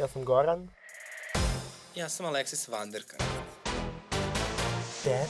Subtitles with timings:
[0.00, 0.68] Ja sam Goran.
[1.94, 3.16] Ja sam Alexis Vanderka.
[5.04, 5.26] Dad.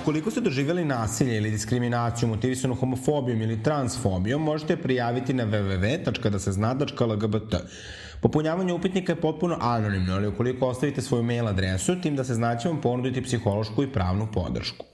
[0.00, 7.54] Ukoliko ste doživjeli nasilje ili diskriminaciju motivisanu homofobijom ili transfobijom, možete prijaviti na www.dasezna.lgbt.
[8.20, 12.68] Popunjavanje upitnika je potpuno anonimno, ali ukoliko ostavite svoju mail adresu, tim da se znaće
[12.68, 14.84] vam ponuditi psihološku i pravnu podršku.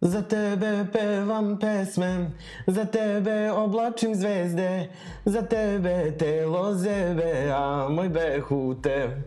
[0.00, 2.30] Za tebe pevam pesme,
[2.66, 4.88] za tebe oblačim zvezde,
[5.24, 9.22] za tebe telo zebe, a moj behute.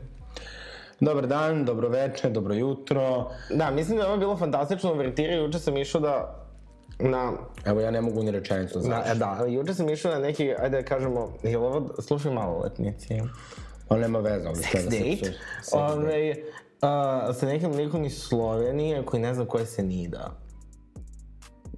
[0.99, 3.31] Dobar dan, dobro večer, dobro jutro.
[3.49, 6.42] Da, mislim da je ovo bilo fantastično uvertira, juče sam išao da
[7.09, 7.31] na...
[7.65, 9.09] Evo, ja ne mogu ni rečenicu, Na, znaš.
[9.09, 13.21] e, da, juče sam išao na neki, ajde da kažemo, je li ovo, slušaj maloletnici,
[13.89, 15.37] On nema veze, ovdje sex date,
[15.71, 16.35] ove,
[16.81, 20.39] uh, sa nekim likom iz Slovenije koji ne znam koje se nida.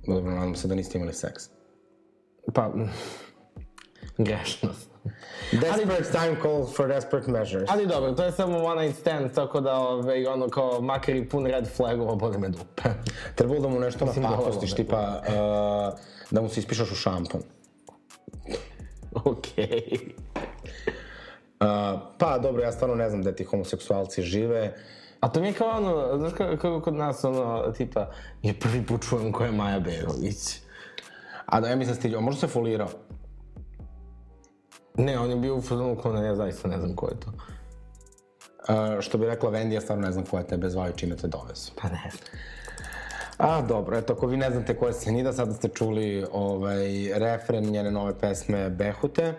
[0.07, 1.43] Dobro, nadam se da niste imali seks.
[2.53, 2.71] Pa,
[4.17, 4.94] grešno sam.
[5.51, 7.69] Desperate time calls for desperate measures.
[7.69, 11.29] Ali dobro, to je samo one night stand, tako da, ove, ono, kao, makar i
[11.29, 12.83] pun red flagova, boli me dupe.
[13.35, 14.75] Trebalo da mu nešto Mislim, napakostiš, dovoljno.
[14.75, 15.99] tipa uh,
[16.31, 17.41] da mu se ispišaš u šampon.
[19.25, 19.81] Okej.
[21.59, 24.73] Uh, pa dobro, ja stvarno ne znam gde ti homoseksualci žive.
[25.19, 28.11] A to mi je kao ono, znaš kako, kako kod nas ono, tipa,
[28.43, 30.59] je prvi put čujem ko je Maja Berović.
[31.45, 32.87] A da, ja mislim stilju, a možda se folirao.
[34.97, 37.31] Ne, on je bio u fazonu kao, ne, ja zaista ne znam ko je to.
[38.69, 41.15] Uh, što bi rekla Vendi, ja stvarno ne znam ko je tebe zvao i čime
[41.15, 41.71] te dovezu.
[41.81, 42.41] Pa ne znam.
[43.37, 47.63] A, dobro, eto, ako vi ne znate ko je Senida, sada ste čuli ovaj, refren
[47.63, 49.33] njene nove pesme Behute.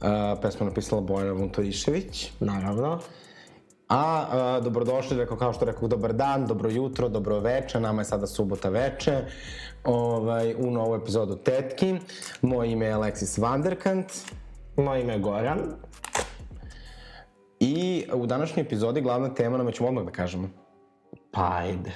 [0.00, 2.32] Uh, pesmu napisala Bojana Vuntorišević.
[2.40, 3.00] Naravno.
[3.88, 8.04] A, a dobrodošli, rekao, kao što rekao, dobar dan, dobro jutro, dobro veče, nama je
[8.04, 9.16] sada subota veče,
[9.84, 11.96] ovaj, u novu epizodu Tetki.
[12.42, 14.12] Moje ime je Alexis Vanderkant
[14.78, 15.58] Moje ime je Goran.
[17.60, 20.48] i u današnjoj epizodi glavna tema nam ćemo odmah da kažemo.
[21.30, 21.90] Pa ajde.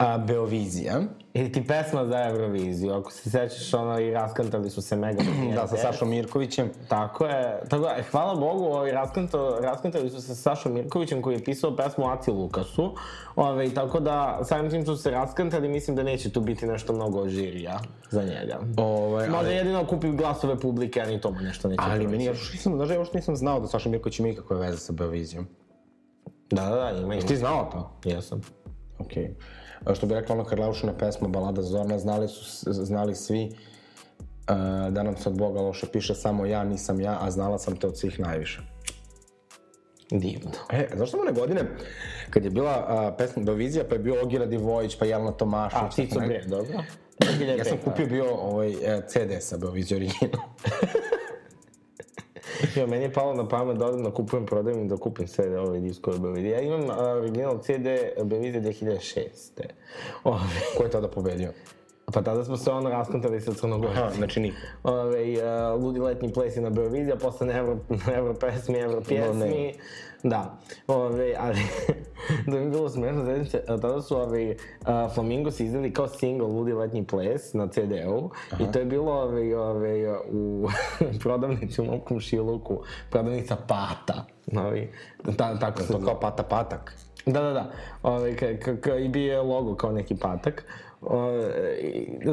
[0.00, 1.00] A, Beovizija,
[1.34, 5.22] Ili ti pesma za Euroviziju, ako se sećaš ono i raskantali su se mega
[5.54, 6.70] da, sa Sašom Mirkovićem.
[6.88, 7.62] Tako je.
[7.68, 11.76] Tako je, hvala Bogu, ovaj, raskanto, raskantali su se sa Sašom Mirkovićem koji je pisao
[11.76, 12.94] pesmu Aci Lukasu.
[13.36, 16.92] Ovaj, tako da, samim tim što su se raskantali, mislim da neće tu biti nešto
[16.92, 17.80] mnogo žirija
[18.10, 18.58] za njega.
[18.76, 22.24] Ovaj, Može ali, jedino kupi glasove publike, a ni to mu nešto neće ali meni,
[22.24, 22.44] ja proći.
[22.44, 25.46] još nisam, znaš, još nisam znao da Saša Mirković ima ikakve veze sa Beovizijom.
[26.50, 27.26] Da, da, da, ima, ima.
[27.26, 28.08] Ti znao to?
[28.10, 28.40] Jesam.
[28.98, 29.24] Okej.
[29.24, 29.59] Okay.
[29.94, 35.16] Što bi rekla ona Karleušina pesma Balada Zorna, znali su, znali svi uh, da nam
[35.16, 38.20] se od Boga loše piše samo ja, nisam ja, a znala sam te od svih
[38.20, 38.60] najviše.
[40.10, 40.50] Divno.
[40.70, 41.60] E, znaš samo one godine,
[42.30, 45.98] kad je bila uh, pesma Beovizija, pa je bio Ogira Divojić, pa Jelena Tomašić.
[45.98, 46.82] A, tako Bre, dobro.
[47.58, 50.40] Ja sam kupio bio ovaj, e, CD sa Beovizije original.
[52.76, 55.54] Jo, meni je palo na pamet da odem da kupujem, prodajem i da kupim CD
[55.58, 56.50] ove diskove Belvizije.
[56.50, 57.86] Ja imam original CD
[58.24, 59.20] Belvizije 2006.
[60.24, 60.38] Ove,
[60.76, 61.52] Ko je tada pobedio?
[62.12, 64.06] Pa tada smo se ono raskontali sa Crnogorcima.
[64.06, 64.56] Aha, znači niko.
[64.82, 69.00] Ove, uh, ludi letnji ples je na Beovizija, posle na Euro, na Euro pesmi, Euro
[69.00, 69.74] pjesmi.
[70.22, 71.58] Da, ove, ali
[72.46, 73.22] da mi je bilo smešno,
[73.68, 78.72] a tada su ove, uh, Flamingos izdali kao single Ludi letnji ples na CD-u i
[78.72, 80.68] to je bilo ove, ove, u
[81.22, 84.24] prodavnici u mom komšiluku, prodavnica Pata.
[84.58, 84.88] Ove,
[85.36, 86.94] ta, tako se To kao pata patak.
[87.26, 87.70] Da, da, da.
[88.02, 90.64] Ove, ka, ka, ka, I bio je logo kao neki patak.
[91.00, 91.52] Ove,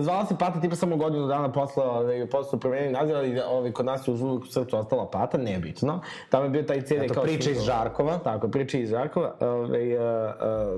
[0.01, 3.71] zvala se Pata tipa samo godinu dana posle, ove, posle su promenili naziv, ali ove,
[3.71, 6.01] kod nas je uz uvijek srcu ostala Pata, nebitno.
[6.29, 7.23] Tamo je bio taj CD Eto, kao...
[7.23, 7.61] priča iz.
[7.61, 8.17] Žarkova.
[8.17, 9.35] Tako, priča iz Žarkova.
[9.39, 10.03] Ove, uh,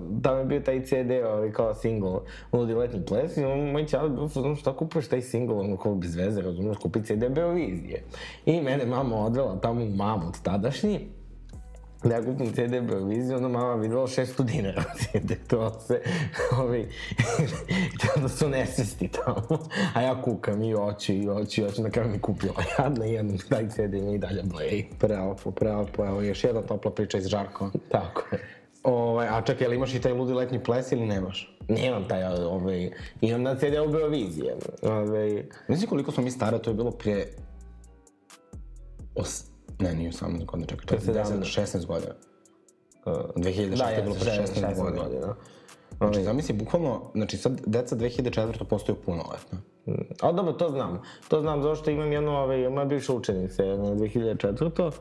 [0.07, 2.19] uh, tamo je bio taj CD ove, kao single
[2.51, 5.95] Ludi letnji ples i on, moj čale bio fuzon šta kupuješ taj single, ono kao
[5.95, 8.03] bez veze, razumiješ, kupi CD Beovizije.
[8.45, 11.19] I mene mama odvela tamo u mamut tadašnji,
[12.03, 16.01] da ja kupim CD Beoviziju, onda mama videla 600 dinara CD, to se,
[16.57, 16.88] ovi,
[18.00, 19.59] to da su nesvesti tamo,
[19.94, 23.13] a ja kukam i oči, i oči, i oči, na kraju mi kupila jadna i
[23.13, 24.89] jedan taj CD mi i dalje bleji.
[25.00, 27.71] Prelepo, prelepo, evo još jedna topla priča iz Žarkova.
[27.89, 28.59] Tako je.
[28.83, 31.57] Ovaj, a čekaj, jel imaš i taj ludi letnji ples ili nemaš?
[31.68, 32.91] Nemam taj, ovaj,
[33.21, 37.33] imam na CD u Beovizije, ovaj, Znaš koliko smo mi stare, to je bilo prije...
[39.15, 39.49] Os...
[39.79, 42.13] Ne, nije 18 godina, čekaj, čekaj, 10, 16 godina.
[43.05, 45.03] Uh, 2006 da, je bilo pre 16, 16 godina.
[45.03, 45.35] godina.
[45.97, 48.63] Znači, zamisli, bukvalno, znači sad deca 2004.
[48.63, 49.57] postaju punoletna.
[50.21, 51.01] Ali dobro, to znam.
[51.27, 54.91] To znam zato što imam jednu, ovaj, moja bivša učenica, jedna 2004.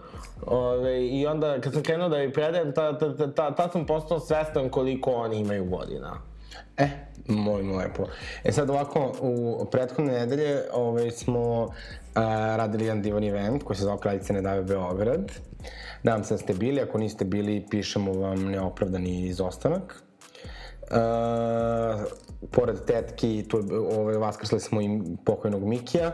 [0.47, 3.87] Ove, I onda kad sam krenuo da joj predajem, ta, ta, ta, ta, tad sam
[3.87, 6.21] postao svestan koliko oni imaju godina.
[6.77, 6.89] E,
[7.27, 8.07] molim lepo.
[8.45, 11.69] E sad ovako, u prethodne nedelje ovaj, smo
[12.15, 15.33] a, radili jedan divan event koji se zove Kraljice ne dave Beograd.
[16.03, 20.03] Nadam se da ste bili, ako niste bili, pišemo vam neopravdani izostanak.
[20.91, 22.01] Uh,
[22.51, 23.65] pored tetki, tu,
[23.97, 26.13] ovaj, vaskrsli smo i pokojnog Mikija.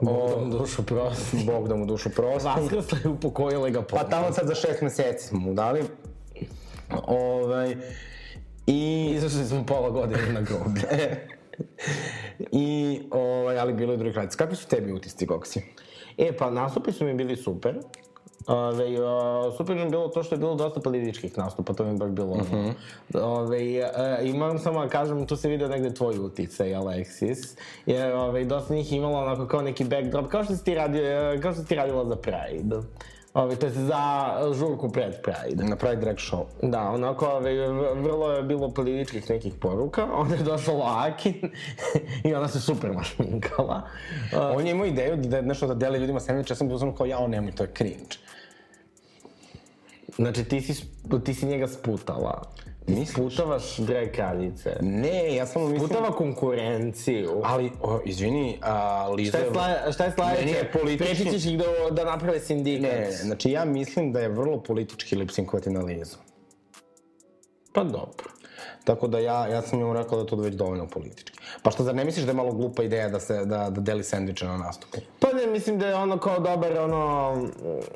[0.00, 1.44] Bog da mu dušu prosti.
[1.46, 2.48] Bog da mu dušu prosti.
[2.48, 5.82] Vaskrsla i upokojila ga Pa tamo sad za šest meseci smo mu dali.
[7.06, 7.76] Ovaj,
[8.66, 9.10] I...
[9.14, 10.84] Izašli smo pola godine na groblje.
[12.52, 14.36] I, ovaj, ali bilo je drugi kraljica.
[14.36, 15.62] Kakvi su tebi utisci, Goksi?
[16.18, 17.80] E, pa nastupi su mi bili super.
[18.46, 21.96] Ove, uh, super mi bilo to što je bilo dosta političkih nastupa, to mi je
[21.96, 22.72] baš bilo uh -huh.
[23.14, 28.12] Ove, uh, I moram samo da kažem, tu se vidio negde tvoj uticaj, Alexis, jer
[28.12, 31.02] ove, dosta njih imalo onako kao neki backdrop, kao što si ti, radio,
[31.42, 32.76] kao što si ti radila za Pride.
[33.36, 35.64] Ove, to je za žurku pred Pride.
[35.64, 36.44] Na Pride Drag Show.
[36.62, 41.50] Da, onako, ove, vrlo je bilo političkih nekih poruka, onda je došao Akin
[42.24, 43.82] i ona se super našminkala.
[44.32, 47.06] Uh, On je imao ideju da nešto da deli ljudima sandviče, ja sam bio kao,
[47.06, 48.16] ja, on nemoj, to je cringe.
[50.16, 50.86] Znači, ti si,
[51.24, 52.42] ti si njega sputala.
[52.86, 53.34] Misliš?
[53.34, 54.76] Sputavaš drag kraljice.
[54.80, 55.88] Ne, ja samo mislim...
[55.88, 57.42] Sputava konkurenciju.
[57.44, 59.38] Ali, o, izvini, a, Liza...
[59.38, 60.68] Šta je, sla, šta je sledeće?
[60.72, 61.04] politički...
[61.04, 62.90] Preći ćeš ih da, da naprave sindikat.
[62.90, 66.16] Ne, znači ja mislim da je vrlo politički lipsinkovati na Lizu.
[67.72, 68.30] Pa dobro.
[68.84, 71.38] Tako da ja, ja sam njemu rekao da je to već dovoljno politički.
[71.62, 74.04] Pa što, zar ne misliš da je malo glupa ideja da se, da, da deli
[74.04, 74.98] sandviče na nastupu?
[75.20, 77.34] Pa ne, mislim da je ono kao dobar, ono...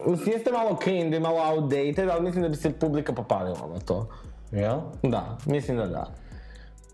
[0.07, 4.07] Mislim, jeste malo cringe malo outdated, ali mislim da bi se publika popalila na to.
[4.53, 4.83] Ja?
[5.03, 6.15] Da, mislim da da.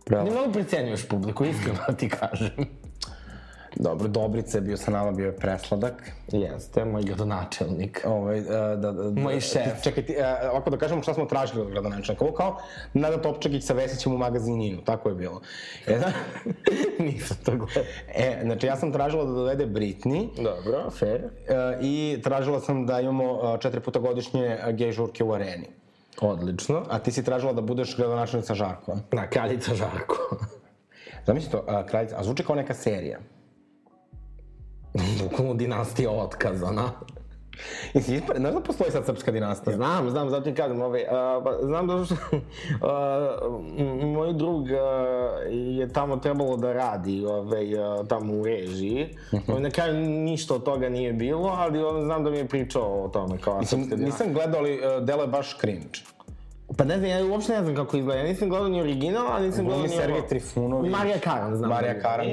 [0.07, 0.25] Bravo.
[0.25, 2.51] Ne mnogo precenjuješ publiku, iskreno ti kažem.
[3.79, 6.11] Dobro, Dobrica je bio sa nama, bio je presladak.
[6.33, 8.03] Jeste, moj gradonačelnik.
[8.07, 9.83] Ovaj, da, da, da, moj šef.
[9.83, 12.25] Čekaj, ti, uh, ovako da kažemo šta smo tražili od gradonačelnika.
[12.25, 12.59] Ovo kao
[12.95, 15.41] Nada Topčagić sa Vesićem u magazininu, tako je bilo.
[15.87, 16.13] E, da,
[17.05, 17.85] Nisam to gledao.
[18.15, 20.29] E, znači ja sam tražila da dovede Britney.
[20.37, 21.21] Dobro, fair.
[21.81, 25.67] I tražila sam da imamo četiri puta godišnje gej žurke u areni.
[26.21, 26.83] Odlično.
[26.91, 28.97] A ti si tražila da budeš gradonačelnica Žarko.
[29.13, 30.17] Na, kraljica Žarko.
[31.27, 33.19] Zamisli to, a, kraljica, a zvuči kao neka serija.
[35.23, 36.91] Bukvalno dinastija otkazana.
[37.95, 39.77] Jesi ispred, znaš da postoji sad srpska dinastija?
[39.77, 44.71] Znam, znam, zato ti kažem, ovaj, uh, pa, znam da što uh, moj drug uh,
[45.51, 49.17] je tamo trebalo da radi ovaj, uh, tamo u režiji.
[49.33, 49.59] Uh -huh.
[49.59, 53.09] Na kraju ništa od toga nije bilo, ali on, znam da mi je pričao o
[53.09, 54.07] tome kao srpska dinastija.
[54.07, 56.01] Nisam gledao, ali uh, delo je baš cringe.
[56.77, 58.21] Pa ne znam, ja uopšte ne znam kako izgleda.
[58.21, 59.89] Ja nisam gledao ni original, a nisam gledao ni...
[59.89, 60.93] Sergej Trifunović.
[60.93, 61.71] Marija Karan, znam.
[61.71, 62.27] Marija Karan,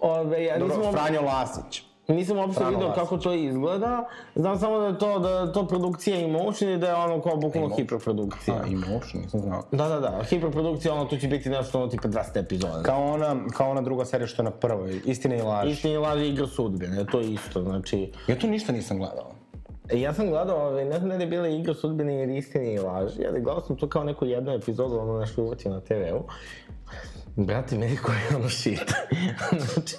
[0.00, 0.92] Ove, ja Dobro, nisam...
[0.92, 1.82] Franjo Lasić.
[2.08, 2.94] Nisam uopšte Lasić.
[2.94, 4.08] kako to izgleda.
[4.34, 7.76] Znam samo da je to, da to produkcija Emotion i da je ono kao bukvalno
[7.76, 8.56] hiperprodukcija.
[8.56, 9.62] A, Emotion, nisam znao.
[9.72, 10.22] Da, da, da.
[10.28, 12.82] Hiperprodukcija, ono, tu će biti nešto ono tipa 20 epizoda.
[12.82, 15.70] Kao ona, kao ona druga serija što je na prvoj, Istina i laž.
[15.70, 18.12] Istina i laži igra sudbine, to je isto, znači...
[18.26, 19.30] Ja tu ništa nisam gledao.
[19.90, 22.78] E, ja sam gledao, ovaj, ne znam da je bila igra sudbine ili istine i
[22.78, 26.22] laži, ali gledao sam to kao neku jednu epizodu, ono nešto uvatio na TV-u.
[27.36, 28.92] Brate, meni koji je ono shit.
[29.74, 29.96] znači,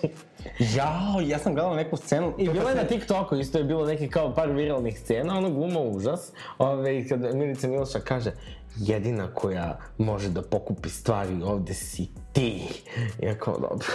[0.60, 2.34] Jao, ja sam gledao neku scenu.
[2.38, 5.80] I bilo je na TikToku, isto je bilo neki kao par viralnih scena, ono gluma
[5.80, 6.32] užas.
[6.58, 8.32] Ove, kad Milica Miloša kaže,
[8.78, 12.62] jedina koja može da pokupi stvari ovde si ti.
[13.22, 13.88] Ja kao, dobro.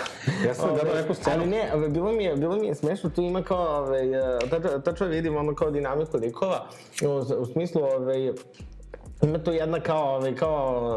[0.47, 1.37] Ja sam gledao neku scenu.
[1.37, 4.00] Ali ne, ove, bilo mi je, bilo mi je smešno, tu ima kao, ove,
[4.85, 6.66] tačno vidim ono kao dinamiku likova,
[7.02, 8.32] u, u smislu, ove,
[9.22, 10.90] Ima tu jedna kao, ovaj, kao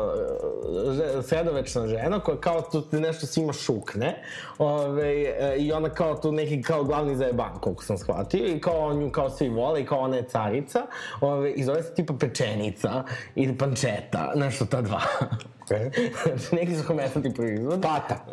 [0.91, 4.23] že, sredovečna žena koja kao tu ti nešto svima šukne
[4.57, 8.93] ovaj, e, i ona kao tu neki kao glavni zajeban koliko sam shvatio i kao
[8.93, 10.81] nju kao svi vole i kao ona je carica
[11.21, 13.03] ovaj, i zove se tipa pečenica
[13.35, 15.01] ili pančeta, nešto ta dva.
[15.69, 15.89] E?
[16.23, 17.81] znači neki su kometati proizvod.
[17.81, 18.25] Pata.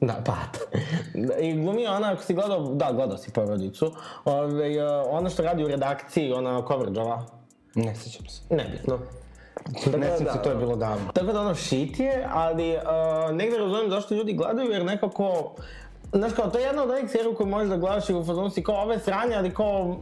[0.00, 0.58] Da, pat.
[1.40, 3.92] I glumi ona, ako si gledao, da, gledao si porodicu,
[4.24, 7.26] ovaj, e, ona što radi u redakciji, ona coverage-ova,
[7.76, 8.42] Ne sjećam se.
[8.50, 8.98] nebitno.
[9.84, 10.42] Tako Ne da, sjećam se, da.
[10.42, 11.12] to je bilo davno.
[11.14, 15.54] Tako da ono shit je, ali uh, negde razumem zašto ljudi gledaju, jer nekako...
[16.12, 18.50] Znaš kao, to je jedna od onih serija koju možeš da gledaš i u fazonu
[18.50, 19.96] si kao ove sranje, ali kao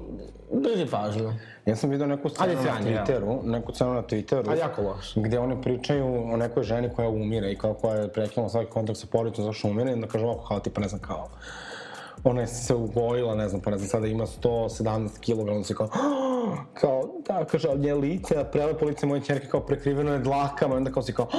[0.52, 1.32] drži pažnju.
[1.66, 3.04] Ja sam vidio neku scenu na sranje, ja.
[3.04, 4.44] Twitteru, neku scenu na Twitteru.
[4.48, 5.20] Ali jako loše.
[5.20, 8.98] Gde oni pričaju o nekoj ženi koja umire i kao koja je prekinula svaki kontakt
[8.98, 11.28] sa porodicom zašto umire i da kaže ovako kao tipa ne znam kao
[12.24, 15.74] ona je se ugojila, ne znam, pa ne znam, sada ima 117 kg, onda se
[15.74, 15.88] kao,
[16.74, 20.92] kao, da, kaže, ali nje lice, prelepo lice moje čerke kao prekriveno je dlakama, onda
[20.92, 21.28] kao si kao,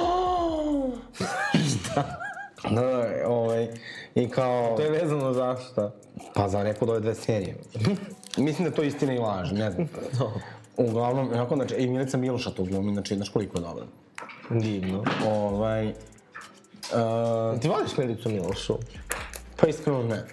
[2.70, 3.68] Da, da, ovaj,
[4.14, 4.76] i kao...
[4.76, 5.92] To je vezano za šta?
[6.34, 7.56] Pa za neku od ove dve serije.
[8.36, 9.88] Mislim da je to istina i laž, ne znam.
[10.88, 13.84] Uglavnom, onako, znači, i Milica Miloša to glumi, znači, znaš koliko je dobro.
[14.50, 15.04] Divno.
[15.26, 18.74] Ovaj, uh, Ti voliš Milicu Milošu?
[19.56, 20.24] Pa iskreno ne.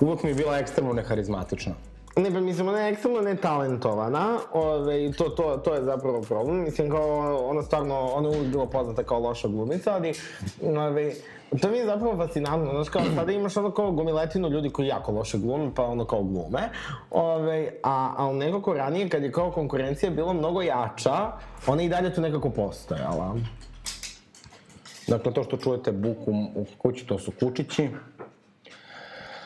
[0.00, 1.72] Uvijek mi je bila ekstremno neharizmatična.
[2.16, 6.62] Ne, pa mislim, ona je ekstremno netalentovana, ove, to, to, to je zapravo problem.
[6.62, 10.12] Mislim, kao, ona stvarno, ona je uvijek bila poznata kao loša glumica, ali,
[10.62, 11.12] ove,
[11.60, 15.12] to mi je zapravo fascinantno, znaš, kao, sada imaš ono kao gomiletinu ljudi koji jako
[15.12, 16.68] loše glume, pa ono kao glume,
[17.10, 21.32] ove, a, a nekako ranije, kad je kao konkurencija bila mnogo jača,
[21.66, 23.36] ona i dalje tu nekako postojala.
[25.10, 27.88] Dakle, to što čujete buku u kući, to su kučići.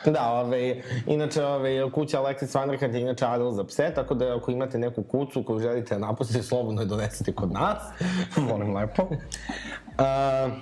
[0.05, 4.51] Da, ove, inače, ove, kuća Alexis Vanderkant je inače adel za pse, tako da ako
[4.51, 7.77] imate neku kucu koju želite napustiti, slobodno je donesete kod nas.
[8.49, 9.03] Molim lepo.
[9.03, 10.53] Uh,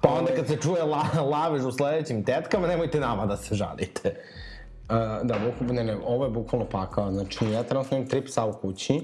[0.00, 4.14] Pa onda kad se čuje la, lavež u sledećim tetkama, nemojte nama da se žalite.
[4.88, 7.12] Uh, da, buk, ne, ne, ovo je bukvalno pakao.
[7.12, 8.94] Znači, ja trenutno imam tri psa u kući.
[8.94, 9.02] Uh,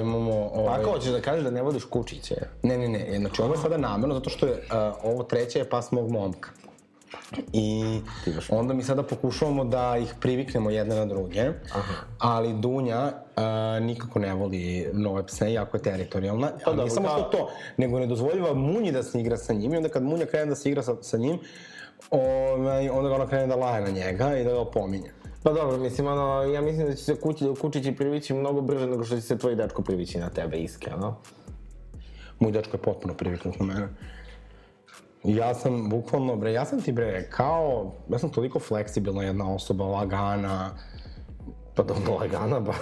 [0.00, 0.50] imamo...
[0.54, 2.34] Ovaj, Ako hoćeš da kažeš da ne voliš kučiće.
[2.62, 3.18] Ne, ne, ne.
[3.18, 6.50] Znači, ovo je sada namerno, zato što je uh, ovo treće je pas mog momka.
[7.52, 8.00] I
[8.48, 11.40] onda mi sada pokušavamo da ih priviknemo jedne na druge,
[11.72, 11.94] Aha.
[12.18, 16.50] ali Dunja uh, nikako ne voli nove pse, jako je teritorijalna.
[16.64, 19.74] Pa dobro, nije samo što to, nego ne dozvoljava Munji da se igra sa njim
[19.74, 21.38] i onda kad Munja krene da se igra sa, sa njim,
[22.10, 25.10] ovaj, onda ga ona krene da laje na njega i da ga opominje.
[25.46, 29.04] Pa dobro, mislim, ono, ja mislim da će se kući, kučići privići mnogo brže nego
[29.04, 31.16] što će se tvoj dečko privići na tebe, iskreno.
[32.38, 33.88] Moj dečko je potpuno priviknut na mene.
[35.24, 39.84] Ja sam bukvalno, bre, ja sam ti bre, kao, ja sam toliko fleksibilna jedna osoba,
[39.84, 40.70] lagana,
[41.74, 42.76] Pa dobro, lagana baš.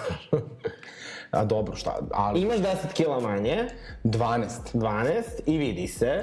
[1.30, 3.68] a dobro, šta, ali Imaš 10 kila manje,
[4.04, 4.48] 12.
[4.74, 6.22] 12, i vidi se.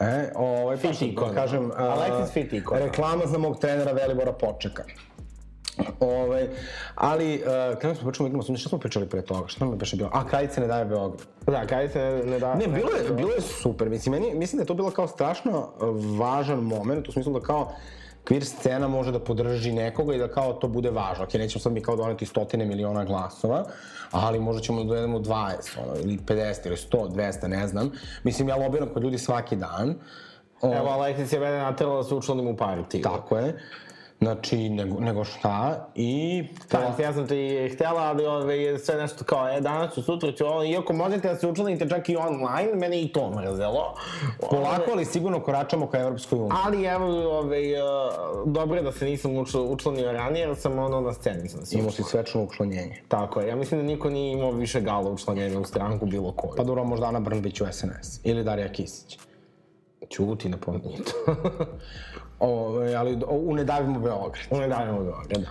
[0.00, 1.28] E, ovaj, Fit pa, ikona.
[1.32, 2.80] da kažem, a, Alexis fit ikona.
[2.80, 4.84] reklama za mog trenera Velibora Počeka.
[6.00, 6.48] Ovaj,
[6.94, 9.48] ali, uh, kada smo pričali o igrama, sunce, šta smo pričali pre toga?
[9.48, 10.10] Šta nam je beše bilo?
[10.12, 11.22] A, kraljice ne daje Beograd.
[11.46, 12.54] Da, kaj se ne, ne da...
[12.54, 13.88] Ne, bilo je, bilo je super.
[13.88, 17.40] Mislim, meni, mislim da je to bilo kao strašno uh, važan moment, u smislu da
[17.40, 17.72] kao
[18.26, 21.24] queer scena može da podrži nekoga i da kao to bude važno.
[21.24, 23.64] Ok, nećemo sad mi kao doneti stotine miliona glasova,
[24.10, 25.52] ali možda ćemo da dovedemo 20,
[25.86, 27.92] ono, ili 50, ili 100, 200, ne znam.
[28.24, 29.94] Mislim, ja lobiram kod ljudi svaki dan.
[30.62, 33.02] Evo, Alexis je mene naterala da se učlanim u partiju.
[33.02, 33.58] Tako je.
[34.20, 36.44] Znači, nego, nego šta, i...
[36.70, 40.46] Da, ja sam ti htjela, ali ove, sve nešto kao, e, danas ću, sutra ću,
[40.46, 43.94] ono, iako možete da se učlanite čak i online, mene i to mrzelo.
[44.50, 46.58] Polako, ali sigurno koračamo ka Evropskoj uniji.
[46.64, 51.00] Ali evo, ove, uh, dobro je da se nisam učl, učlanio ranije, jer sam ono
[51.00, 51.90] na sceni sam se učlanio.
[51.90, 53.02] si svečno učlanjenje.
[53.08, 56.52] Tako je, ja mislim da niko nije imao više gala učlanjenja u stranku bilo koju.
[56.56, 58.20] Pa dobro, možda Ana Brnbić u SNS.
[58.24, 59.18] Ili Darija Kisić.
[60.08, 60.72] Čuti na to.
[62.40, 64.46] O, ali u Ne davimo Beograd.
[64.50, 65.50] U ne davimo Beograd, da.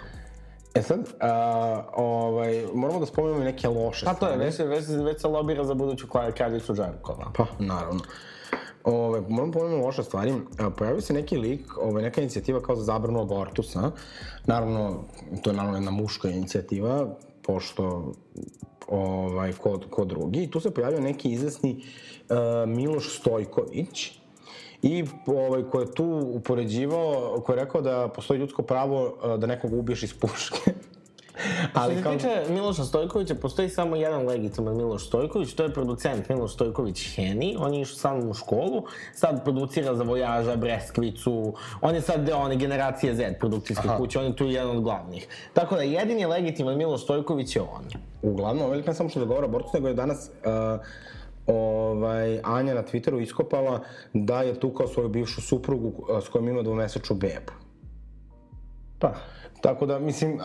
[0.73, 4.73] E sad, a, ovaj, moramo da spomenemo neke loše Pa to je, stvari.
[4.73, 7.31] već, već, već se lobira za buduću kralj- kraljicu Žarkova.
[7.37, 7.99] Pa, naravno.
[8.83, 10.33] Ove, moramo pomenuti loše stvari.
[10.77, 13.91] Pojavio se neki lik, ove, neka inicijativa kao za zabranu abortusa.
[14.45, 15.03] Naravno,
[15.43, 17.07] to je naravno jedna muška inicijativa,
[17.41, 18.13] pošto
[18.87, 20.43] ovaj, ko, ko drugi.
[20.43, 21.83] I tu se pojavio neki izvesni
[22.29, 24.11] uh, Miloš Stojković,
[24.85, 29.47] i ovaj, ko je tu upoređivao, ko je rekao da postoji ljudsko pravo uh, da
[29.47, 30.57] nekog ubiješ iz puške.
[31.73, 36.29] Ali Što se tiče Miloša Stojkovića, postoji samo jedan legitiman Miloš Stojković, to je producent
[36.29, 41.53] Miloš Stojković Heni, on je išao sa mnom u školu, sad producira za Vojaža, Breskvicu,
[41.81, 43.97] on je sad deo one generacije Z produkcijske Aha.
[43.97, 45.27] kuće, on je tu jedan od glavnih.
[45.53, 47.83] Tako da jedini legitiman Miloš Stojković je on.
[48.21, 50.85] Uglavnom, lik ne samo što zagovara abortus, nego je danas uh,
[51.47, 53.79] ovaj, Anja na Twitteru iskopala
[54.13, 57.51] da je tukao svoju bivšu suprugu s kojom ima dvomesečnu bebu.
[58.99, 59.13] Pa,
[59.65, 60.43] Tako da, mislim, uh,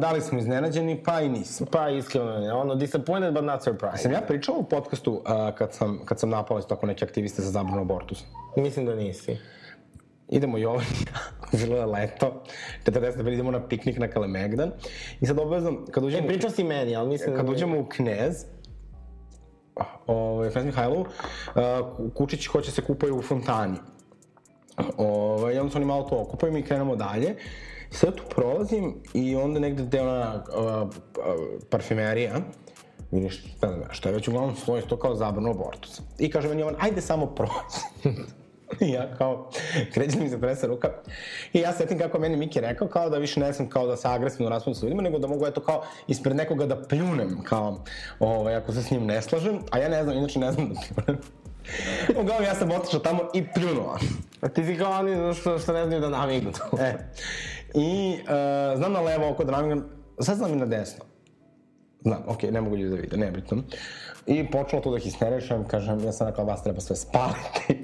[0.00, 1.66] da li smo iznenađeni, pa i nismo.
[1.70, 4.00] pa iskreno ono, disappointed but not surprised.
[4.00, 5.22] Sam ja pričao u podcastu uh,
[5.58, 8.24] kad, sam, kad sam napao tako neke aktiviste za zabranu abortusa.
[8.56, 9.36] Mislim da nisi.
[10.28, 10.84] Idemo Jovan,
[11.64, 12.42] bilo je leto,
[12.86, 14.70] 40 idemo na piknik na Kalemegdan.
[15.20, 16.24] I sad obavezno, kad uđemo...
[16.24, 17.52] E, pričao si meni, ali mislim kad da...
[17.52, 18.44] uđemo u Knez,
[20.06, 21.06] ovaj, Knez Mihajlov, uh,
[22.14, 23.78] Kučić hoće se kupaju u fontani.
[24.96, 27.36] Ovaj, I onda su oni malo to okupaju mi krenemo dalje.
[27.90, 30.44] I sad tu prolazim i onda negde gde ona
[31.70, 32.34] parfumerija,
[33.10, 36.02] vidiš, ne što je već uglavnom stoji to kao zabrano abortusa.
[36.18, 37.52] I kaže meni on, ajde samo prođi.
[38.80, 39.50] I ja kao,
[39.92, 40.88] kreće mi se trese ruka.
[41.52, 44.08] I ja setim kako meni Miki rekao, kao da više ne sam kao da se
[44.08, 47.84] agresivno raspravim sa ljudima, nego da mogu eto kao ispred nekoga da pljunem, kao,
[48.20, 50.80] ovaj, ako se s njim ne slažem, a ja ne znam, inače ne znam da
[50.94, 51.22] pljunem.
[52.20, 53.98] Uglavnom, ja sam otišao tamo i pljunuo.
[54.40, 56.50] A ti si kao oni što, što ne znaju da namignu.
[56.80, 56.94] E.
[57.74, 59.84] I uh, znam na levo oko da namignem,
[60.20, 61.04] sad znam i na desno.
[62.02, 63.62] Znam, okej, okay, ne mogu ljudi da vide, nebitno.
[64.26, 67.82] I počelo tu da histerišem, kažem, ja sam rekao, vas treba sve spaliti.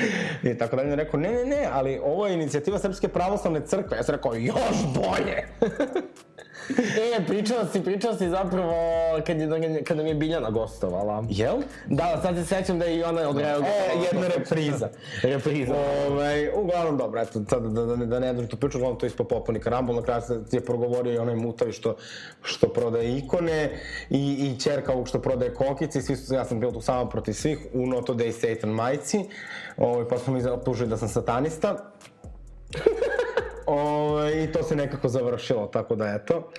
[0.52, 3.96] I tako dalje, rekao, ne, ne, ne, ali ovo je inicijativa Srpske pravoslavne crkve.
[3.96, 5.46] Ja sam rekao, još bolje!
[7.18, 8.72] e, pričala si, pričala si zapravo
[9.26, 11.24] kad, je, kada mi je Biljana gostovala.
[11.30, 11.56] Jel?
[11.86, 13.74] Da, sad se sećam da je i ona odreagovala.
[13.74, 14.88] E, jedna repriza.
[15.22, 15.74] repriza.
[16.08, 19.24] Ovaj, uglavnom, dobro, eto, sad da, da, da ne dužim tu priču, uglavnom to ispo
[19.24, 21.96] popuni karambol, na kraju se je progovorio i onaj mutavi što,
[22.42, 23.70] što prodaje ikone
[24.10, 27.08] i, i čerka ovog što prodaje kokice i svi su, ja sam bio tu samo
[27.10, 29.24] protiv svih, u Noto Day Satan majci,
[29.76, 31.92] ovaj, pa su mi optužili da sam satanista.
[33.66, 36.50] O, ovaj, I to se nekako završilo, tako da eto.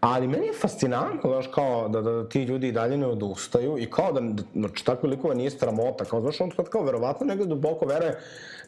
[0.00, 3.78] Ali meni je fascinantno, znaš, kao da, da, da ti ljudi i dalje ne odustaju
[3.78, 7.46] i kao da, znači, takve likova nije stramota, kao, znaš, on sad kao verovatno negde
[7.46, 8.18] duboko veruje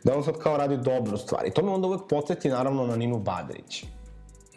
[0.04, 1.46] da on sad kao radi dobru stvar.
[1.46, 3.84] I to me onda uvek podsjeti naravno na Ninu Badrić.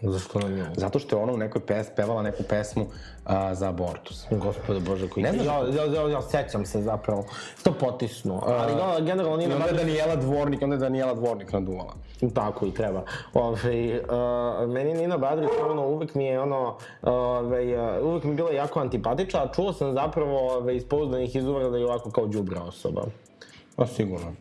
[0.04, 0.66] Zašto na nju?
[0.76, 2.86] Zato što je ona u nekoj pes, pevala neku pesmu
[3.26, 4.26] a, za abortus.
[4.32, 5.24] Gospode Bože, koji...
[5.24, 5.46] Ne znaš...
[5.46, 7.26] Ja, ja, ja, ja sećam se zapravo.
[7.64, 8.42] To potisnu.
[8.46, 9.44] Ali da, generalno.
[9.44, 11.94] I onda je Daniela Dvornik, onda je Daniela Dvornik naduvala.
[12.34, 13.04] Tako i treba.
[13.34, 18.52] Ove, uh, meni Nina Badrić, ono, uvek mi je ono, ove, uvek mi je bila
[18.52, 22.62] jako antipatiča, a čuo sam zapravo ove, iz pouzdanih izvora da je ovako kao džubra
[22.62, 23.02] osoba.
[23.76, 24.32] Pa sigurno.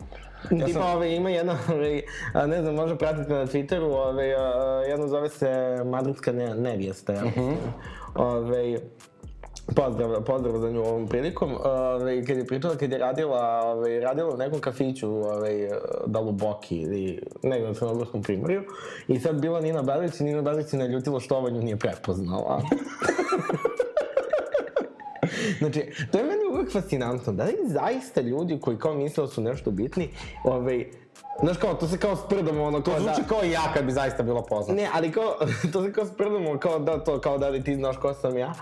[0.58, 0.96] Ja Tipa, sam...
[0.96, 2.02] ove, ima jedna, ove,
[2.46, 4.26] ne znam, može pratiti na Twitteru, ove,
[4.88, 7.46] jedna zove se Madridska ne, nevijesta, ja mislim.
[7.46, 7.56] -huh.
[8.14, 8.78] ove,
[9.66, 11.56] Pozdrav, pozdrav za nju ovom prilikom.
[11.64, 15.68] Ove, kad je pričala, kad je radila, ove, radila u nekom kafiću, ove,
[16.06, 18.62] da Luboki ili negdje na Crnogorskom primorju.
[19.08, 22.62] I sad bila Nina Belić i Nina Belić se naljutila što ova nju nije prepoznala.
[25.58, 27.32] znači, to je meni uvek fascinantno.
[27.32, 30.08] Da li zaista ljudi koji kao misle da su nešto bitni,
[30.44, 30.86] ovaj,
[31.42, 33.28] Znaš kao, to se kao sprdamo, ono kao to zvuči da...
[33.28, 34.80] kao ja kad bi zaista bilo poznato.
[34.80, 35.36] Ne, ali kao,
[35.72, 38.52] to se kao sprdamo, kao da to, kao da li ti znaš ko sam ja.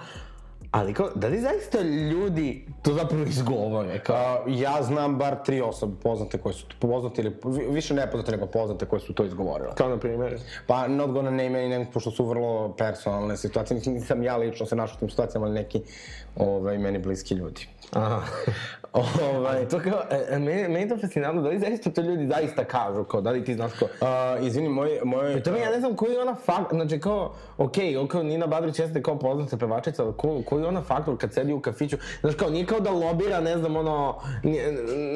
[0.70, 3.98] Ali kao, da li zaista ljudi to zapravo izgovore?
[3.98, 4.42] Kao...
[4.46, 7.36] Uh, ja znam bar tri osobe poznate koje su poznate ili
[7.70, 9.74] više nepoznate nego poznate koje su to izgovorile.
[9.74, 10.38] Kao na primjer?
[10.66, 13.80] Pa not gonna name any names, pošto su vrlo personalne situacije.
[13.86, 15.82] Nisam ja lično se našao u tim situacijama, ali neki
[16.36, 17.66] ovaj, meni bliski ljudi.
[17.92, 18.20] Aha.
[18.92, 23.04] ovaj, to kao, e, e, meni, to fascinantno, da li zaista to ljudi zaista kažu,
[23.04, 23.84] kao, da li ti znaš ko...
[23.84, 25.00] Uh, izvini, moj...
[25.04, 28.22] moj Pri tome ja ne znam koji je ona fakt, znači kao, okej, okay, okay,
[28.22, 31.60] Nina Badrić jeste kao poznata pevačica, ali ko, koji je ona faktor kad sedi u
[31.60, 34.72] kafiću, znaš kao, nije kao da lobira, ne znam, ono, nije,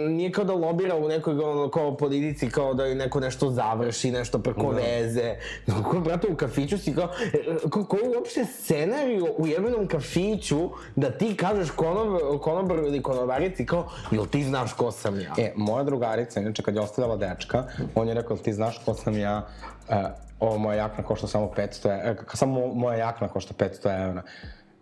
[0.08, 4.38] nije kao da lobira u nekoj, ono, kao politici, kao da neko nešto završi, nešto
[4.38, 4.80] preko da.
[4.80, 9.86] veze, kao, brate, u kafiću si kao, e, ko, koji je uopšte scenariju u jebenom
[9.86, 15.34] kafiću da ti kažeš konob, konobaru ili konobarici kao, jel ti znaš ko sam ja?
[15.38, 19.18] E, moja drugarica, inače kad je ostavljala dečka, on je rekao, ti znaš ko sam
[19.18, 19.46] ja,
[19.88, 19.94] uh,
[20.40, 24.22] ovo moja jakna košta samo 500 evra, samo moja jakna košta 500 evra.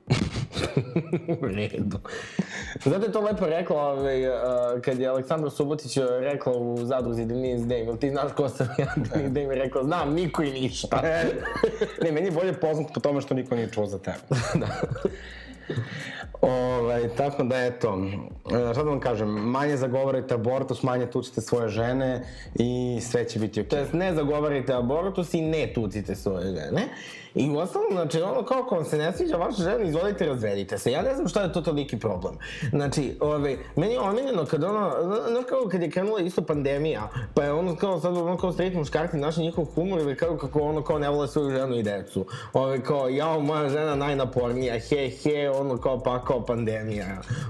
[1.43, 1.99] u redu.
[2.85, 4.35] Zato je to lepo rekla, ovaj, uh,
[4.85, 8.87] kad je Aleksandar Subotić rekla u zadruzi Denise Dame, ti znaš ko sam ja?
[9.15, 11.03] Denise Dame je rekla, znam, niko i ništa.
[12.03, 14.19] ne, meni je bolje poznat po tome što niko nije čuo za tebe.
[14.55, 14.67] da.
[16.43, 17.99] Ovaj, tako da eto,
[18.47, 23.39] e, šta da vam kažem, manje zagovarajte abortus, manje tucite svoje žene i sve će
[23.39, 23.79] biti okej.
[23.79, 23.91] Okay.
[23.91, 26.89] To ne zagovarajte abortus i ne tucite svoje žene.
[27.35, 30.79] I u osnovu, znači, ono, kao ako vam se ne sviđa vaša žena, izvolite, razvedite
[30.79, 30.93] se.
[30.93, 32.35] Ja ne znam šta je to toliki problem.
[32.71, 34.91] Znači, ove, meni je omiljeno kad ono,
[35.29, 38.77] znaš kao kad je krenula isto pandemija, pa je ono kao sad ono kao straight
[38.77, 42.27] muškarci našli njihov humor ili kao kako ono kao ne vole svoju ženu i decu.
[42.53, 47.07] Ove, kao, jao, moja žena najnapornija, he, he, ono kao pa kao pandemija.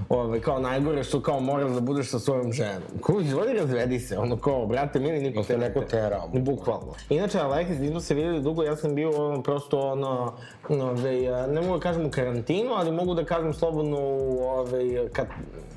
[0.09, 2.81] Ove, kao najgore što kao moraš da budeš sa svojom ženom.
[3.01, 6.29] Ko, izvoli razvedi se, ono kao, brate, mili niko te neko terao.
[6.33, 6.93] Bukvalno.
[7.09, 10.33] Inače, Alekis, nismo se videli dugo, ja sam bio ono, prosto ono,
[10.69, 15.27] ove, ne mogu da kažem u karantinu, ali mogu da kažem slobodno u, ove, kad...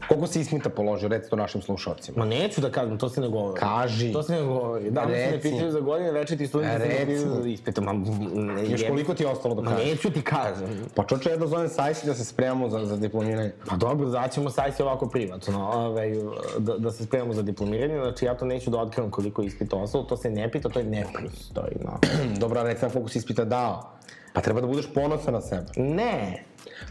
[0.08, 2.18] Koliko si ismita položio, reci to našim slušalcima?
[2.18, 3.60] Ma neću da kažem, to se ne govori.
[3.60, 4.12] Kaži.
[4.12, 4.90] To se ne govori.
[4.90, 7.80] Da, se ne pitaju za godine, večeti studenti se ne pitaju za ispita.
[7.80, 7.92] Ma,
[8.34, 9.84] ne, Još koliko ti je ostalo da kažeš?
[9.84, 10.68] Ma neću ti kažem.
[10.94, 13.52] Pa čoče, ja da zovem Sajsi da se spremamo za, za diplomiranje.
[13.68, 16.14] Pa dobro, zaćemo Sajsi ovako privatno, ove,
[16.58, 20.04] da, da se spremamo za diplomiranje, znači ja to neću da otkrivam koliko ispita ostalo,
[20.04, 21.98] to se ne pita, to je nepristojno.
[22.40, 23.92] Dobro, recimo si ispita dao.
[24.36, 25.66] Pa treba da budeš ponosan na sebe.
[25.76, 26.44] Ne,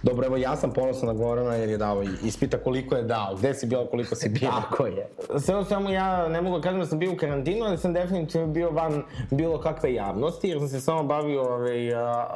[0.03, 3.53] Dobro, evo ja sam ponosan na Gorana jer je dao ispita koliko je dao, gde
[3.53, 4.51] si bila, koliko si bila.
[4.61, 5.07] Tako je.
[5.39, 7.93] Sve u svemu ja ne mogu da kažem da sam bio u karantinu, ali sam
[7.93, 12.35] definitivno bio van bilo kakve javnosti, jer sam se samo bavio ovaj, a,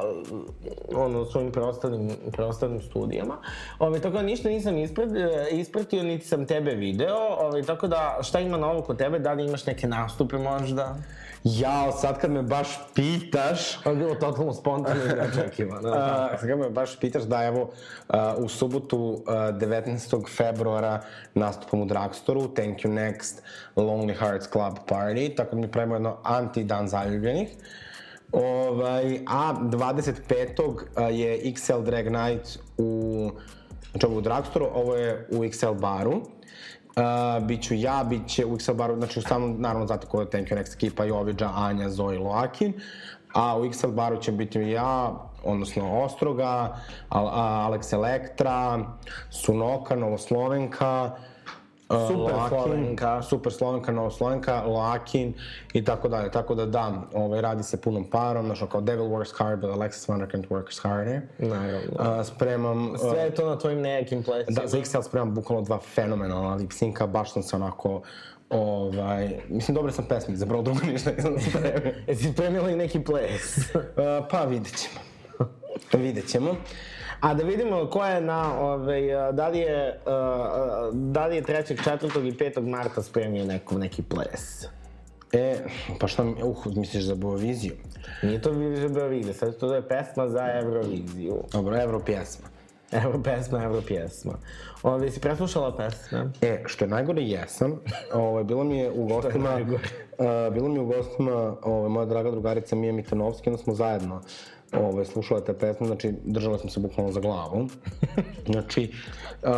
[0.94, 3.36] ono, svojim preostalim, preostalim studijama.
[3.78, 5.10] Ovaj, tako da ništa nisam ispred,
[5.50, 9.44] ispratio, niti sam tebe video, ovaj, tako da šta ima novo kod tebe, da li
[9.44, 10.96] imaš neke nastupe možda?
[11.44, 15.88] Jao, sad kad me baš pitaš, Ovo je bilo totalno spontano i neočekivano.
[15.88, 15.94] Uh,
[16.40, 20.36] sad kad me baš pitaš da evo uh, u subotu uh, 19.
[20.36, 21.00] februara
[21.34, 23.34] nastupam u Dragstoru, Thank You Next,
[23.76, 27.48] Lonely Hearts Club Party, tako da mi pravimo jedno anti-dan zaljubljenih.
[28.32, 30.60] Ovaj, a 25.
[30.60, 30.78] Uh,
[31.10, 33.30] je XL Drag Night u,
[33.90, 36.22] znači ovo u Dragstoru, ovo je u XL baru.
[36.90, 40.30] Uh, biću ja, bit će u XL baru, znači u samom, naravno znate ko je
[40.30, 42.72] Thank Next ekipa, Joviđa, Anja, Zoe, Loakin.
[43.34, 45.12] A u XL baru će biti ja,
[45.44, 46.76] odnosno Ostroga,
[47.08, 48.78] Al Alex Elektra,
[49.30, 51.10] Sunoka, Novoslovenka,
[51.90, 53.22] Super Loakin, Slovenka.
[53.22, 55.34] Super Slovenka, Novoslovenka, Loakin
[55.72, 56.30] i tako dalje.
[56.30, 60.08] Tako da da, ovaj, radi se punom parom, znaš, kao Devil Works Hard, but Alexis
[60.08, 61.20] Wonderkind works harder.
[61.38, 62.18] Naravno.
[62.18, 62.90] Uh, spremam...
[62.90, 64.60] uh, Sve je to na tvojim nekim plesima.
[64.60, 68.02] Da, za XL spremam bukvalno dva fenomenalna lip synca, baš sam se onako,
[68.50, 71.94] ovaj, mislim, dobre sam pesme, zapravo drugo ništa nisam spremio.
[72.06, 73.58] Jesi spremila i neki ples?
[73.74, 75.00] Uh, pa vidjet ćemo.
[76.04, 76.56] vidjet ćemo.
[77.20, 79.02] A da vidimo ko je na, ovaj,
[79.32, 80.00] da li je,
[80.92, 82.28] da li je 3., 4.
[82.28, 82.68] i 5.
[82.68, 84.64] marta spremio neko, neki ples.
[85.32, 85.56] E,
[86.00, 87.72] pa šta uh, misliš za Boaviziju?
[88.22, 91.44] Nije to više Eurovizija, sad to je pesma za Euroviziju.
[91.52, 92.48] Dobro, Evro pjesma.
[92.92, 94.32] Evo pesma, evo pjesma.
[94.82, 96.30] Ovdje si preslušala pesme?
[96.40, 97.80] E, što je najgore, jesam.
[98.12, 102.30] Ovaj, bilo mi je u gostima, uh, bilo mi je u gostima ovaj, moja draga
[102.30, 104.20] drugarica Mija Mitanovski, onda smo zajedno
[104.72, 107.68] ovaj, slušale te pesme, znači držale smo se bukvalno za glavu.
[108.52, 108.92] znači,
[109.42, 109.50] uh,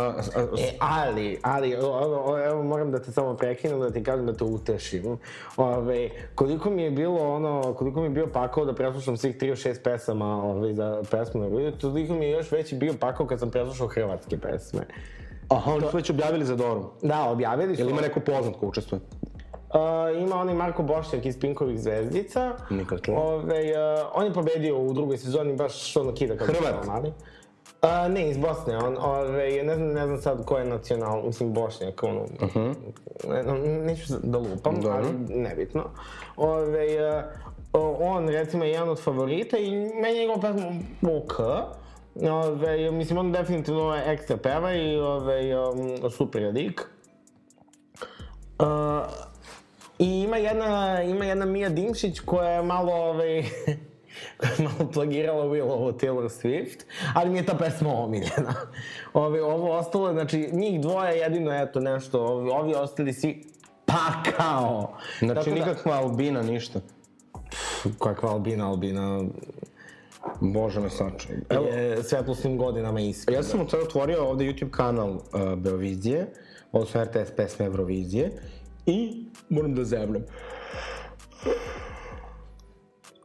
[0.53, 1.71] uh, E, ali, ali,
[2.45, 5.17] evo moram da te samo prekinem, da ti kažem da te utešim.
[5.57, 9.83] Ove, koliko mi je bilo ono, koliko mi je bio pakao da preslušam svih 36
[9.83, 13.87] pesama ove, za pesmu na toliko mi je još veći bio pakao kad sam preslušao
[13.87, 14.81] hrvatske pesme.
[15.49, 16.85] aha, oni su već objavili za Doru.
[17.01, 17.81] Da, objavili su.
[17.81, 19.01] Jel ima neko poznat ko učestvuje?
[19.73, 22.51] Uh, ima onaj Marko Bošnjak iz Pinkovih zvezdica.
[22.69, 23.15] Nikad čuo.
[23.15, 26.85] Ove, uh, on je pobedio u drugoj sezoni, baš ono kida kako Hrvat?
[26.85, 27.13] mali.
[27.81, 31.53] Uh, ne, iz Bosne, on, ove, ne znam, ne znam sad ko je nacional, mislim
[31.53, 32.25] Bošnjak, ono,
[33.29, 33.53] ne, no,
[33.85, 34.91] neću da lupam, Dobro.
[34.91, 35.83] ali nebitno.
[36.37, 36.87] Ove,
[37.73, 40.67] uh, on, recimo, je jedan od favorita i meni je njegova pesma
[41.17, 41.39] ok.
[42.31, 46.81] Ove, mislim, on definitivno je ekstra peva i ove, um, super je lik.
[48.59, 48.67] Uh,
[50.03, 53.43] I ima jedna, ima jedna Mija Dimšić koja je malo, ovaj,
[54.37, 56.79] koja je malo plagirala Willow od Taylor Swift,
[57.15, 58.53] ali mi je ta pesma omiljena.
[59.13, 63.43] Ovi, ovo ostalo, znači, njih dvoje jedino, eto, nešto, ovi, ovi ostali svi,
[63.85, 64.97] pa kao.
[65.19, 66.79] Znači, Tako da- nikakva Albina, ništa.
[67.99, 69.21] Kakva Albina, Albina,
[70.39, 71.37] Bože me sačuvaj.
[71.49, 73.35] Evo, je svetlosnim godinama ispred.
[73.35, 75.21] ja sam sad otvorio ovde YouTube kanal uh,
[75.55, 76.33] Beovizije,
[76.71, 78.31] su RTS pesme Eurovizije,
[78.85, 80.23] i moram da zevnem.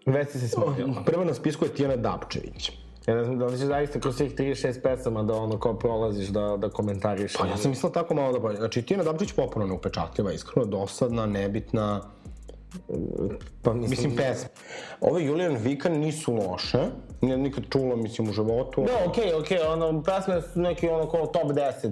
[0.07, 1.03] Već si se smijela.
[1.07, 2.71] Prva na spisku je Tijana Dapčević.
[3.07, 6.29] Ja ne znam da li ćeš zaista kroz svih 36 pesama da ono kao prolaziš
[6.29, 7.33] da, da komentariš.
[7.33, 8.57] Pa ja sam mislila tako malo da bolje.
[8.57, 12.01] Znači, Tijana Dapčević popuno neupečatljiva, iskreno dosadna, nebitna,
[13.63, 14.49] Pa mislim, mislim pesme.
[15.01, 16.79] Ove Julian Vikan nisu loše,
[17.21, 18.85] nije nikad čula, mislim, u životu.
[18.85, 21.91] Da, okej, okej, ono, pesme su neki ono kao top 10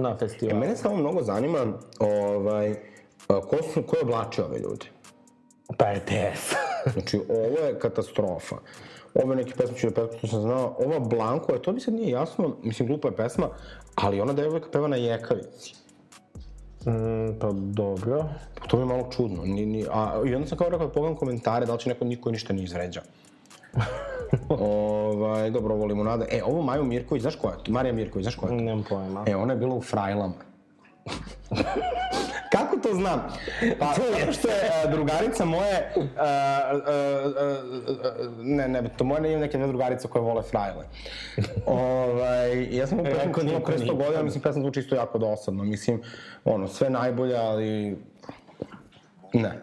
[0.00, 0.60] na E, festivalu.
[0.60, 1.58] mene samo mnogo zanima,
[1.98, 2.74] ovaj,
[3.28, 4.86] a, ko, su, ko je oblačio ove ljude?
[5.78, 6.54] Pa RTS.
[6.92, 8.56] Znači, ovo je katastrofa.
[9.14, 10.76] Ove neke pesme ću da pesme, što sam znao.
[10.78, 13.48] Ova Blanko, je, to mi sad nije jasno, mislim, glupa je pesma,
[13.94, 15.74] ali ona devojka peva na jekavici.
[16.86, 18.24] mm, pa dobro.
[18.68, 19.42] To mi je malo čudno.
[19.44, 22.04] Ni, ni, a, I onda sam kao rekao, da pogledam komentare, da li će neko
[22.04, 23.02] niko ništa ne izređa.
[24.48, 26.26] ovaj, dobro, ovo limonada.
[26.30, 27.54] E, ovo Maju Mirković, znaš ko je?
[27.68, 28.52] Marija Mirković, znaš ko je?
[28.52, 29.24] Nemam pojma.
[29.26, 30.34] E, ona je bila u Frajlama.
[32.54, 33.28] Kako to znam?
[33.78, 36.10] Pa, zato što je uh, drugarica moje, uh, uh,
[38.00, 40.84] uh, ne, ne, to moje ne imam neke dve drugarice koje vole frajle.
[41.66, 43.32] ovaj, ja sam u pesmu
[43.64, 43.96] pre 100 nikad.
[43.96, 45.64] godina, mislim, pesma zvuči isto jako dosadno.
[45.64, 46.02] Mislim,
[46.44, 47.96] ono, sve najbolje, ali...
[49.32, 49.62] Ne.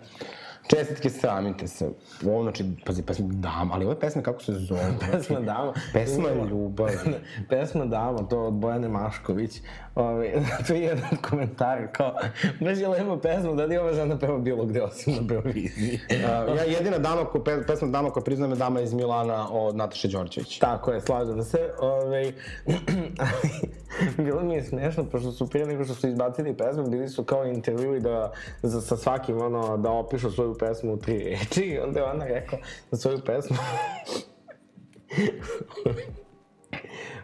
[0.68, 1.90] Čestitke, sramite se.
[2.26, 4.82] Ovo, znači, pazi, pesma Dama, ali ove pesme kako se zove?
[5.12, 5.74] Pesma Dama.
[5.94, 6.88] Pesma ljubav.
[7.50, 9.62] Pesma Dama, to od Bojane Mašković.
[9.96, 10.34] Ove,
[10.68, 12.16] tu je jedan komentar kao,
[12.60, 16.00] baš je lepa pesma, da li ova žena peva bilo gde osim na Beoviziji.
[16.10, 19.76] Uh, ja jedina dama, ko, pe, pesma Dama koja priznajem je Dama iz Milana od
[19.76, 20.60] Nataše Đorđević.
[20.60, 21.70] Tako je, slažem se.
[21.80, 22.32] Ove,
[24.26, 27.46] bilo mi je smešno, pošto su prije nego što su izbacili pesmu, bili su kao
[27.46, 28.32] intervjui da,
[28.64, 31.62] za, sa svakim, ono, da opišu svoju pesmu u tri reči.
[31.62, 32.58] I onda je ona rekla
[32.92, 33.58] za svoju pesmu...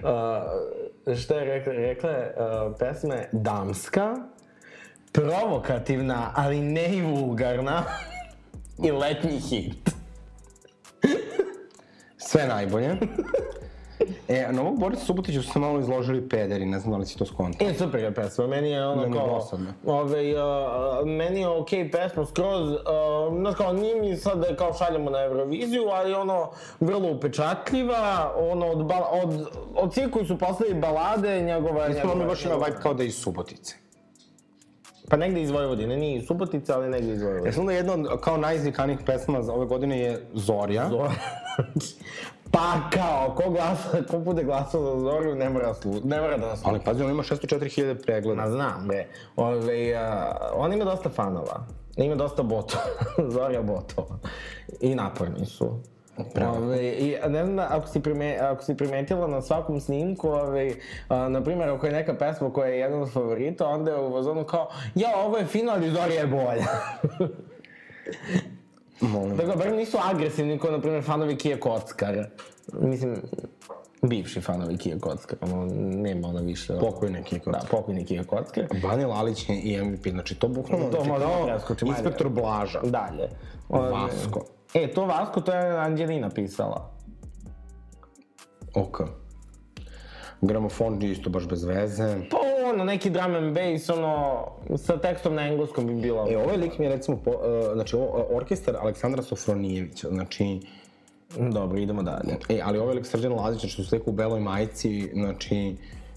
[0.03, 1.73] uh, šta je rekla?
[1.73, 4.15] Rekla je, uh, pesma je damska,
[5.11, 7.83] provokativna, ali ne i vulgarna
[8.87, 9.89] i letnji hit.
[12.17, 12.95] Sve najbolje.
[14.27, 17.17] E, na ovog Borisa Subotića su se malo izložili pederi, ne znam da li si
[17.17, 17.67] to skontao.
[17.67, 19.49] E, super je pesma, meni je ono Meni kao...
[19.85, 22.77] Ove, uh, meni je okej okay pesma skroz, uh,
[23.39, 28.65] znaš kao, nije mi sad da kao šaljemo na Euroviziju, ali ono, vrlo upečatljiva, ono,
[28.65, 31.87] od, bal, od, od svih koji su postavili balade, njegova...
[31.87, 33.75] Mislim, on mi njegova- baš ima vibe kao da je iz Subotice.
[35.09, 37.49] Pa negde iz Vojvodine, nije iz Subotice, ali negde iz Vojvodine.
[37.49, 40.89] Ja sam da jedna od kao najizvikanijih pesma za ove godine je Zorja.
[40.89, 41.11] Zora.
[42.51, 46.47] pa kao, ko glasa, ko bude glasao za Zoru, ne mora, slu, ne mora da
[46.47, 48.41] nas Ali pazi, on ima 604.000 pregleda.
[48.41, 49.07] Ma znam, bre.
[49.35, 51.65] Ove, a, on ima dosta fanova.
[51.97, 52.83] Ima dosta botova.
[53.35, 54.17] Zorja botova.
[54.81, 55.79] I naporni su.
[56.57, 60.71] Ove, I ne znam da, ako si, prime, ako si primetila na svakom snimku, ove,
[61.09, 64.13] a, na primjer, ako je neka pesma koja je jedan od favorita, onda je u
[64.13, 66.67] vazonu kao, ja, ovo je fino, ali Zorja je bolja.
[69.01, 69.37] Molim.
[69.37, 72.25] Dakle, bar nisu agresivni kao, na primjer, fanovi Kije Kockara.
[72.73, 73.15] Mislim,
[74.01, 76.79] bivši fanovi Kije Kockara, ono, nema ono više.
[76.79, 77.61] Pokojni Kije Kockar.
[77.61, 78.65] Da, pokojni Kije Kockar.
[78.83, 80.85] Vani Lalić je i MVP, znači to bukvalno...
[80.85, 82.01] To znači, preskočimo, ajde.
[82.01, 82.79] Inspektor Blaža.
[82.83, 83.29] Dalje.
[83.69, 84.45] Ove, Vasko.
[84.73, 86.91] E, to Vasko, to je Anđelina pisala.
[88.75, 89.01] Ok.
[90.41, 92.15] Gramofon je isto baš bez veze.
[92.31, 92.37] Pa
[92.69, 94.45] ono, neki drum and bass, ono,
[94.77, 96.27] sa tekstom na engleskom bi bilo.
[96.31, 97.37] E, ovaj lik mi je recimo, po, uh,
[97.73, 100.59] znači ovo, uh, orkestar Aleksandra Sofronijevića, znači,
[101.37, 102.37] Dobro, idemo dalje.
[102.49, 105.75] e, ali ovaj lik Srđan Lazić, znači, što se u beloj majici, znači,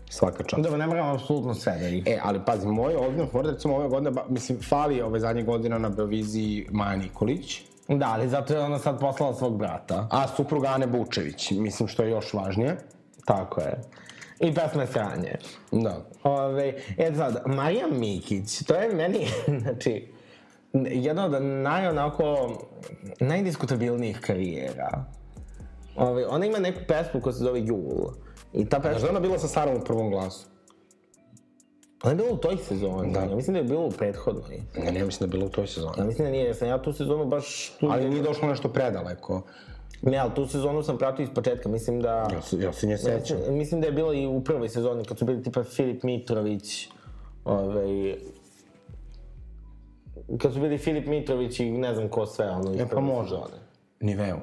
[0.09, 0.63] svaka čast.
[0.63, 2.03] Dobro, ne moramo apsolutno sve da ih...
[2.07, 5.79] E, ali pazi, moj ozbiljno favorit, recimo ove godine, ba, mislim, fali ove zadnje godina
[5.79, 10.09] na Beoviziji Maja Nikolić, Da, ali zato je ona sad poslala svog brata.
[10.11, 12.77] a supruga Ane Bučević, mislim što je još važnije.
[13.25, 13.81] Tako je.
[14.41, 15.39] I pesme Franje.
[15.73, 16.05] Da.
[16.23, 19.27] Ove, e sad, Marija Mikić, to je meni,
[19.61, 20.13] znači,
[20.73, 22.59] jedna od najonako
[23.21, 25.05] najdiskutabilnijih karijera.
[25.97, 28.13] Ove, ona ima neku pesmu koja se zove Jul.
[28.53, 30.51] I ta Znaš da pesma, ona bila sa Sarom u prvom glasu?
[32.03, 33.13] ona je bila u toj sezoni.
[33.13, 33.21] Da.
[33.21, 34.63] Ja mislim da je bila u prethodnoj.
[34.77, 35.95] Ne, ne, mislim da je bila u toj sezoni.
[35.99, 37.73] Ja mislim da nije, jer sam ja tu sezonu baš...
[37.81, 39.43] Tu, Ali nije došlo nešto predaleko.
[40.03, 42.29] Ne, ali tu sezonu sam pratio iz početka, mislim da...
[42.33, 43.37] Ja se, ja se nje sećam.
[43.37, 46.89] Mislim, mislim da je bilo i u prvoj sezoni, kad su bili tipa Filip Mitrović,
[47.45, 48.15] ovaj...
[50.39, 53.29] Kad su bili Filip Mitrović i ne znam ko sve, ono, iz E, pa može.
[53.29, 53.61] sezone.
[54.01, 54.37] Niveu.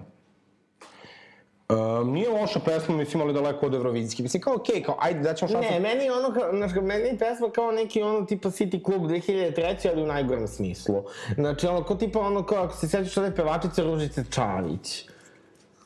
[1.70, 4.24] Um, nije loša pesma, mislim, ali daleko od Eurovizijski.
[4.24, 5.70] Mislim, kao, okej, okay, kao, ajde, daćemo šansu.
[5.72, 9.02] Ne, meni je ono, kao, znaš, meni je pesma kao neki ono tipa City Club
[9.02, 9.90] 2003.
[9.92, 11.04] ali u najgorem smislu.
[11.36, 15.06] Znači, ono, kao tipa ono, kao, ako se sećaš ove pevačice Ružice Čavić.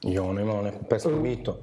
[0.04, 1.58] I ona imala neku pesmu Mito.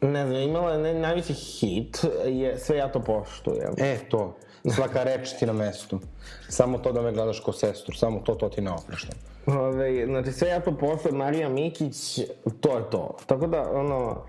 [0.00, 3.74] Ne znam, imala je najveći hit, je Sve ja to poštujem.
[3.78, 4.36] E, to.
[4.74, 6.00] Svaka reč ti na mestu.
[6.48, 9.18] Samo to da me gledaš ko sestru, samo to, to ti ne opraštam.
[9.46, 12.20] Ove, znači sve ja to posle Marija Mikić,
[12.60, 13.16] to je to.
[13.26, 14.24] Tako da, ono,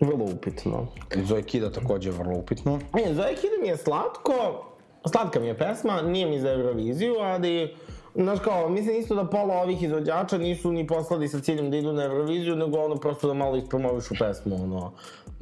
[0.00, 0.86] vrlo upitno.
[1.24, 2.78] Zoe Kida takođe je vrlo upitno.
[3.06, 4.64] E, Zoe Kida mi je slatko,
[5.12, 7.74] slatka mi je pesma, nije mi za Euroviziju, ali,
[8.16, 11.92] znaš kao, mislim isto da pola ovih izvođača nisu ni poslali sa ciljem da idu
[11.92, 14.92] na Euroviziju, nego ono prosto da malo ispromovišu pesmu, ono.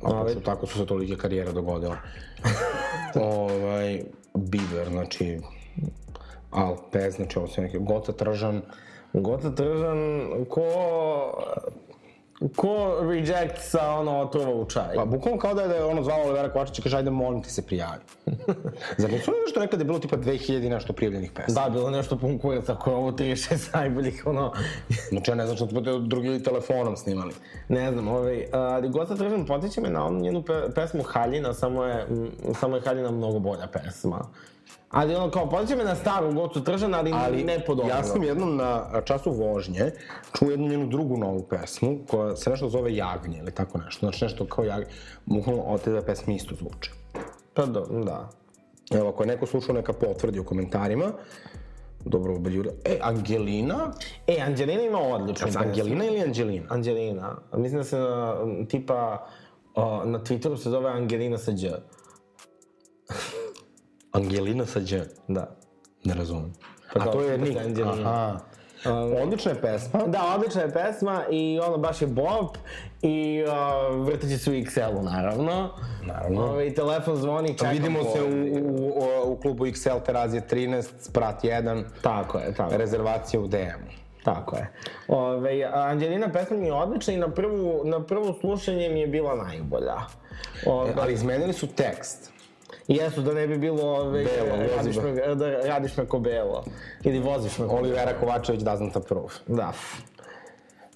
[0.02, 1.96] A pošto tako su se tolike karijere dogodile.
[3.20, 4.02] ovaj,
[4.34, 5.38] Bieber, znači,
[6.50, 8.62] Alpez, znači ovo su neke, Goca Tržan,
[9.12, 10.62] Gota Tržan, ko...
[12.56, 14.94] Ko reject sa ono otrova u čaj?
[14.94, 17.50] Pa, bukvalno kao da je, da ono zvalo Olivera Kovačića i kaže, ajde, molim ti
[17.50, 18.00] se prijavi.
[18.98, 21.64] Zar nisu oni nešto rekli da je bilo tipa 2000 i nešto prijavljenih pesama?
[21.64, 24.52] Da, bilo nešto pun kurac, ako je ovo 36 najboljih, ono...
[25.08, 27.34] Znači, ja ne znam što su drugi telefonom snimali.
[27.68, 31.84] Ne znam, ovaj, ali Goca Tržan potiče me na onu njenu pe, pesmu Haljina, samo
[31.84, 32.30] je, m,
[32.60, 34.28] samo je Haljina mnogo bolja pesma.
[34.90, 37.90] Ali ono, kao, potiče me na staru Gocu Tržan, ali, Ali ne po dobro.
[37.90, 39.90] ja sam jednom na času vožnje
[40.38, 44.06] čuo jednu njenu drugu novu pesmu koja se nešto zove Jagnje ili tako nešto.
[44.06, 44.86] Znači nešto kao Jagnje.
[45.26, 46.90] Bukvalno od te dve pesme isto zvuče.
[47.54, 48.30] Pa do, da.
[48.90, 51.12] Evo, ako je neko slušao, neka potvrdi u komentarima.
[52.04, 52.70] Dobro, Baljura.
[52.84, 53.92] E, Angelina?
[54.26, 56.66] E, Angelina ima odličnu Jel Angelina ili Angelina?
[56.70, 57.36] Angelina.
[57.56, 58.36] Mislim da se na,
[58.68, 59.26] tipa,
[59.74, 61.80] o, na Twitteru se zove Angelina sa Đ.
[64.14, 65.08] Angelina sa Đ.
[65.28, 65.56] Da.
[66.04, 66.52] Ne razumem.
[66.94, 67.60] Pa A to je Nick.
[67.60, 68.10] Angelina.
[68.10, 68.40] Aha.
[69.22, 70.00] Odlična je pesma.
[70.06, 72.56] Da, odlična je pesma i ono baš je bop
[73.02, 75.70] i uh, vrteći su u XL-u naravno.
[76.06, 76.42] Naravno.
[76.42, 81.44] Ove, telefon zvoni, čekam Vidimo se u, u, u, u klubu XL Terazije 13, sprat
[81.44, 84.04] 1, Tako je, tako rezervacija u DM-u.
[84.24, 84.70] Tako je.
[85.08, 89.34] Ove, Angelina pesma mi je odlična i na, prvu, na prvo slušanje mi je bila
[89.34, 89.96] najbolja.
[90.66, 92.33] Ove, E, Ali izmenili su tekst.
[92.88, 95.12] Jesu, da ne bi bilo ove, Belo, vozi radiš, me.
[95.12, 96.64] me, da radiš me ko belo.
[97.02, 99.28] Ili voziš me ko Olivera Kovačević doesn't approve.
[99.46, 99.72] Da.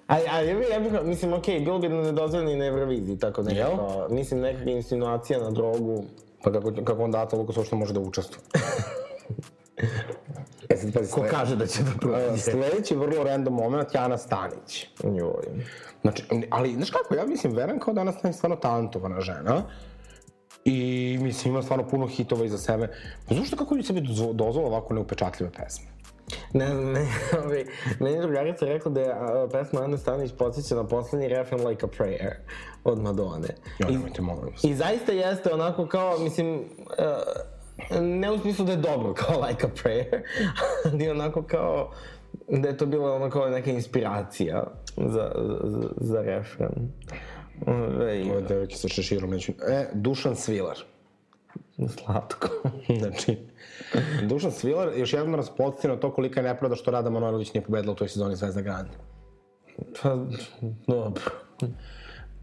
[0.06, 3.42] Ali, ali ja bih, ja bih, mislim, okej, bilo bi nedozvoljeno i na Euroviziji, tako
[3.42, 6.04] nekako, mislim, nekakva insinuacija na drogu.
[6.44, 8.44] Pa kako, kako onda Ata Lukas uopšte može da učestvuje?
[10.68, 12.42] e sad pazi, Ko kaže da će da e, prođe?
[12.42, 14.86] Sledeći vrlo random moment, Jana Stanić.
[15.04, 15.64] Joj.
[16.00, 19.62] Znači, ali, znaš kako, ja mislim, verujem kao da Jana Stanić stvarno talentovana žena.
[20.68, 22.88] I mislim, ima stvarno puno hitova iza sebe.
[23.28, 25.86] Pa zašto kako ljudi sebi dozvo- dozvola ovako neupečatljive pesme?
[26.52, 27.06] Ne, ne,
[27.44, 27.64] ovaj,
[28.00, 31.86] meni je drugarica rekla da je a, pesma Ane Stanić podsjeća na poslednji refren Like
[31.86, 32.32] a Prayer
[32.84, 33.48] od Madone.
[33.78, 34.64] I, nemojte, molim vas.
[34.64, 39.66] I zaista jeste onako kao, mislim, uh, ne u smislu da je dobro kao Like
[39.66, 40.20] a Prayer,
[40.84, 41.90] ali onako kao
[42.48, 44.64] da je to bila ono kao neka inspiracija
[44.96, 45.32] za,
[45.64, 46.92] za, za refren.
[47.66, 49.52] Ove, Ove devojke sa šeširom neću...
[49.68, 50.76] E, Dušan Svilar.
[51.88, 52.48] slatko.
[52.98, 53.38] Znači,
[54.22, 57.64] Dušan Svilar još jednom nas podsjeti na to kolika je nepravda što Rada Manojlović nije
[57.64, 58.96] pobedila u toj sezoni Zvezda Grande.
[60.02, 60.16] Pa,
[60.86, 61.22] dobro.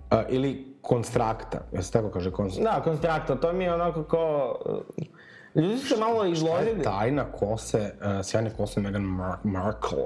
[0.09, 2.75] A, ili Konstrakta, ja se tako kaže Konstrakta.
[2.75, 4.61] Da, konstraktor, to mi je onako kao...
[4.65, 6.83] uh, Ljudi su se malo izložili.
[6.83, 9.97] Tajna kose, uh, sjajne kose Meghan Mar Markle,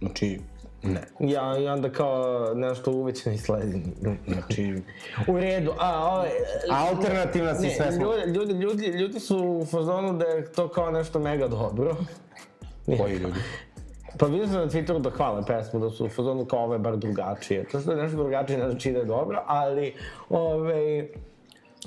[0.00, 0.40] znači,
[0.82, 1.00] ne.
[1.20, 3.82] Ja, i onda kao nešto uvećano i sledi.
[4.26, 4.82] Znači,
[5.28, 6.30] U redu, a ovaj...
[6.70, 8.04] alternativna si sve smo.
[8.04, 11.96] ljudi, ljudi, ljudi, ljudi su u fazonu da je to kao nešto mega dobro.
[12.98, 13.38] Koji ljudi?
[14.18, 16.78] Pa vidio sam na Twitteru da hvale pesmu, da su u fazonu kao ovo je
[16.78, 17.64] bar drugačije.
[17.64, 19.94] To što je nešto drugačije ne znači da je dobro, ali...
[20.30, 21.08] Ove,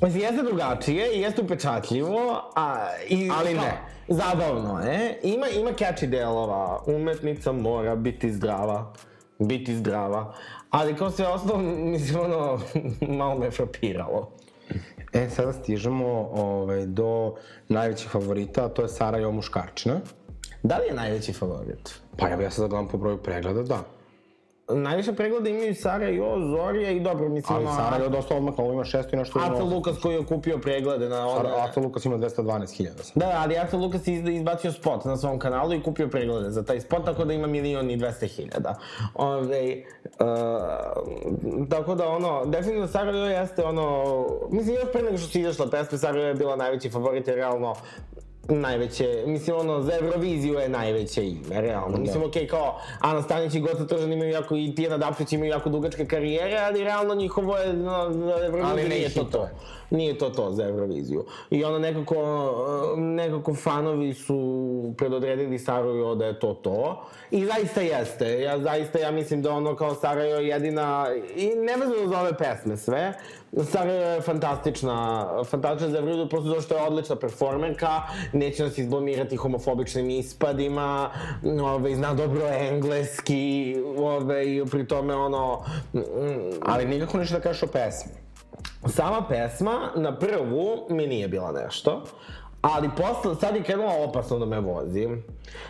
[0.01, 2.87] Mislim, jeste drugačije i jeste upečatljivo, a...
[3.09, 3.73] I, Ali kao, ne.
[4.07, 5.19] Zabavno je.
[5.23, 6.83] Ima, ima catchy delova.
[6.85, 8.93] Umetnica mora biti zdrava.
[9.39, 10.33] Biti zdrava.
[10.69, 12.59] Ali kao sve ostalo, mislim, ono,
[13.17, 14.31] malo me frapiralo.
[15.13, 17.35] E, sada stižemo ovaj, do
[17.69, 19.99] najvećih favorita, a to je Sara Jo Muškarčina.
[20.63, 22.01] Da li je najveći favorit?
[22.17, 23.83] Pa ja, ja sada gledam po broju pregleda, da.
[24.69, 28.73] Najviše pregleda imaju Sara Jo, Zorija i dobro, mislim, Ali Sara Jo dosta odmah, ovo
[28.73, 29.39] ima šesto i nešto.
[29.41, 31.15] Aca Lukas koji je kupio preglede na.
[31.29, 33.11] Sara- Aca Lukas ima 212.000.
[33.15, 36.63] Da, da, ali Aca Lukas je izbacio spot na svom kanalu i kupio preglede za
[36.63, 38.75] taj spot, tako da ima milion i dvesta hiljada.
[39.15, 40.27] Ove, uh,
[41.69, 44.05] tako da ono, definitivno Sara jeste ono,
[44.51, 47.75] mislim još pre nego što si izašla pesma, Sara je bila najveći favorit jer realno
[48.55, 51.97] najveće, mislim ono, za Euroviziju je najveće ime, realno.
[51.97, 55.69] Mislim, okej, kao Ana Stanić i Goca Tržan imaju jako, i Tijana Dapšić imaju jako
[55.69, 59.49] dugačke karijere, ali realno njihovo je, no, za Euroviziju Ali nije to to.
[59.89, 61.25] Nije to to za Euroviziju.
[61.49, 62.15] I ono nekako,
[62.97, 67.05] nekako fanovi su predodredili Sarajevo da je to to.
[67.31, 68.41] I zaista jeste.
[68.41, 72.77] Ja zaista, ja mislim da ono kao Sarajevo je jedina, i nevezano za ove pesme
[72.77, 73.13] sve,
[73.51, 78.01] Sarajevo je fantastična, fantastična za Euroviziju, prosto zato što je odlična performerka,
[78.33, 81.09] neće nas izblamirati homofobičnim ispadima,
[81.63, 86.01] ove, zna dobro engleski, ove, i pri tome ono, mm,
[86.65, 88.11] Ali nikako ništa da kažeš o pesmi.
[88.87, 92.03] Sama pesma, na prvu, mi nije bila nešto.
[92.61, 95.07] Ali posle, sad je krenula opasno da me vozi.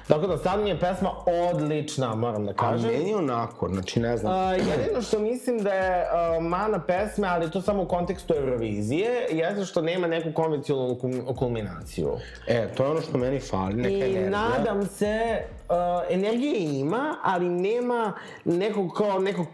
[0.08, 1.10] Tako da sad mi je pesma
[1.51, 2.91] odlična, moram da A kažem.
[2.91, 4.34] meni je onako, znači ne znam.
[4.34, 9.27] A, jedino što mislim da je a, mana pesme, ali to samo u kontekstu Eurovizije,
[9.32, 10.97] jeste što nema neku konvencionalnu
[11.38, 12.12] kulminaciju.
[12.47, 14.30] E, to je ono što meni fali, neka I energija.
[14.30, 15.75] nadam se, uh,
[16.10, 18.13] energije ima, ali nema
[18.45, 19.45] nekog kao nekog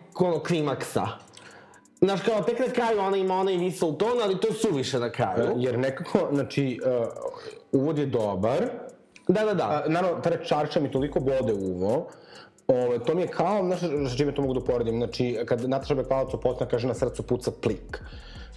[0.48, 1.08] klimaksa.
[2.00, 5.10] Znaš, kao tek na kraju ona ima onaj whistle ton, ali to je suviše na
[5.10, 5.54] kraju.
[5.58, 7.08] Jer nekako, znači, uh,
[7.72, 8.70] uvod je dobar.
[9.28, 9.64] Da, da, da.
[9.64, 12.08] A, naravno, ta reč čarša mi toliko bode uvo.
[12.68, 13.80] Ove, to mi je kao, znaš,
[14.10, 17.52] sa čime to mogu da uporedim, znači, kad Nataša Bekvalac upotna kaže na srcu puca
[17.62, 18.02] plik.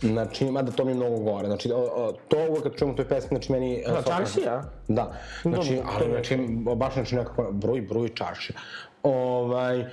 [0.01, 1.47] Znači, mada to mi je mnogo gore.
[1.47, 3.83] Znači, o, o, to uvek kad čujemo u toj pesmi, znači meni...
[3.87, 4.63] e, Da, čaršija?
[4.89, 5.13] Da.
[5.43, 6.37] Znači, Dobro, ali, znači,
[6.77, 8.59] baš znači nekako broj, broj čaršija.
[9.03, 9.85] Ovaj,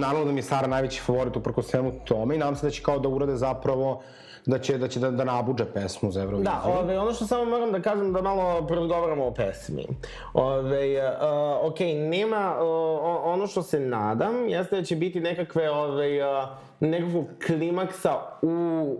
[0.00, 2.82] naravno da mi je Sara najveći favorit uprko svemu tome i nadam se da će
[2.82, 4.02] kao da urade zapravo
[4.46, 6.52] da će, da, će da, da nabuđe pesmu za Euroviziju.
[6.52, 9.86] Da, ove, ono što samo moram da kažem da malo porazgovaramo o pesmi.
[10.34, 11.80] Ove, uh, ok,
[12.10, 16.48] nema, uh, ono što se nadam jeste da će biti nekakve, ove, uh,
[16.80, 18.96] nekakvog klimaksa u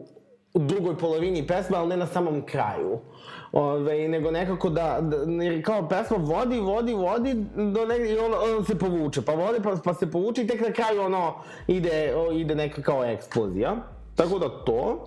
[0.54, 2.98] u drugoj polovini pesme, ali ne na samom kraju.
[3.52, 5.16] Ove, nego nekako da, da
[5.62, 9.76] kao pesma vodi, vodi, vodi do negde i ono, ono se povuče, pa vodi pa,
[9.84, 11.34] pa se povuče i tek na kraju ono
[11.66, 13.76] ide, o, ide neka kao eksplozija.
[14.14, 15.06] Tako da to,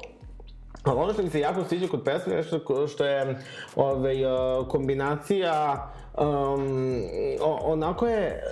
[0.83, 3.39] Ali ono što mi se jako sviđa kod pesme je nešto što je
[3.75, 4.15] ovaj,
[4.67, 5.87] kombinacija
[6.17, 7.01] um,
[7.63, 8.43] onako je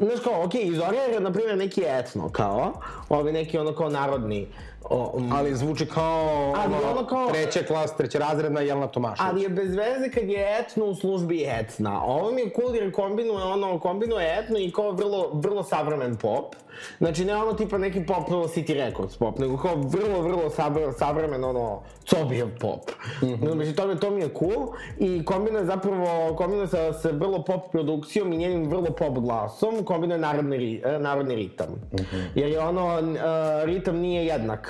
[0.00, 2.72] znaš kao, okej, okay, Izorija je, na primjer, neki etno, kao,
[3.08, 4.48] ovaj neki ono kao narodni,
[4.84, 9.30] O, um, ali zvuči kao, ali ono, ono kao treća klas, treća razredna Jelena Tomašević.
[9.30, 12.04] Ali je bez veze kad je etno u službi etna.
[12.04, 16.54] Ovo mi je cool jer kombinuje ono, kombinuje etno i kao vrlo, vrlo savremen pop.
[16.98, 21.44] Znači ne ono tipa neki pop City Records pop, nego kao vrlo, vrlo savremen, savremen
[21.44, 22.90] ono Cobijev pop.
[23.22, 23.52] Mm -hmm.
[23.54, 24.68] Znači to to mi je cool
[24.98, 30.18] i kombinuje zapravo, kombinuje sa, sa vrlo pop produkcijom i njenim vrlo pop glasom, kombinuje
[30.18, 31.68] narodni, narodni ritam.
[31.68, 32.24] Mm -hmm.
[32.34, 34.69] Jer je ono, uh, ritam nije jednak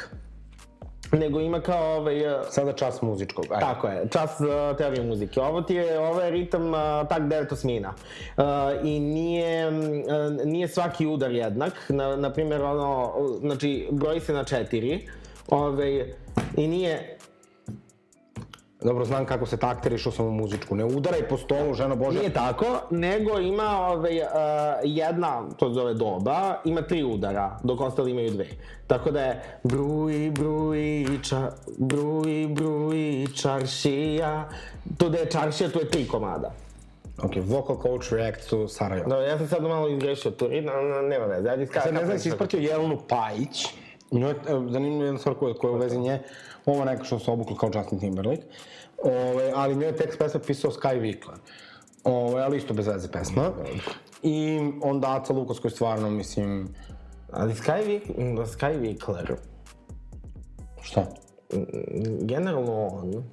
[1.13, 2.23] nego ima kao ovaj...
[2.51, 3.47] Sada čas muzičkog.
[3.51, 3.61] Ajde.
[3.61, 5.41] Tako je, čas uh, teorije muzike.
[5.41, 7.95] Ovo ti je, ovo je ritam uh, tak devet osmina.
[8.37, 8.45] Uh,
[8.85, 9.75] I nije, uh,
[10.45, 11.73] nije svaki udar jednak.
[11.89, 15.09] Na, na primjer, ono, znači, broji se na četiri.
[15.49, 16.13] Ove, ovaj,
[16.57, 17.17] I nije,
[18.83, 20.76] Dobro, znam kako se takteri išao sam u muzičku.
[20.76, 22.18] Ne udaraj po stolu, žena Bože.
[22.18, 24.20] Nije tako, nego ima ove, uh,
[24.85, 28.47] jedna, to zove doba, ima tri udara, dok ostali imaju dve.
[28.87, 34.49] Tako da je bruji, bruji, ča, bruji, bruji, čaršija.
[34.99, 36.53] To da je čaršija, to je tri komada.
[37.22, 39.09] Ok, vocal coach react to Sarajevo.
[39.09, 41.49] Da, ja sam sad malo izgrešio tu, no, nema veze.
[41.49, 43.66] Ajde, sad ne znam, si ispratio Jelenu Pajić.
[44.11, 44.35] Njoj,
[44.70, 46.22] zanimljivo jedna stvar koja, koja u vezi nje
[46.67, 48.43] ovo neka što se obukla kao Justin Timberlake,
[49.05, 51.37] ove, ali njoj je tekst pesma pisao Sky Vikler.
[52.05, 53.51] Ove, ali isto bez veze pesma.
[54.23, 56.75] I onda Aca Lukas koji stvarno, mislim...
[57.33, 58.03] Ali Sky, Vik,
[58.47, 59.35] Sky Vikler...
[60.83, 61.07] Šta?
[62.21, 63.25] Generalno on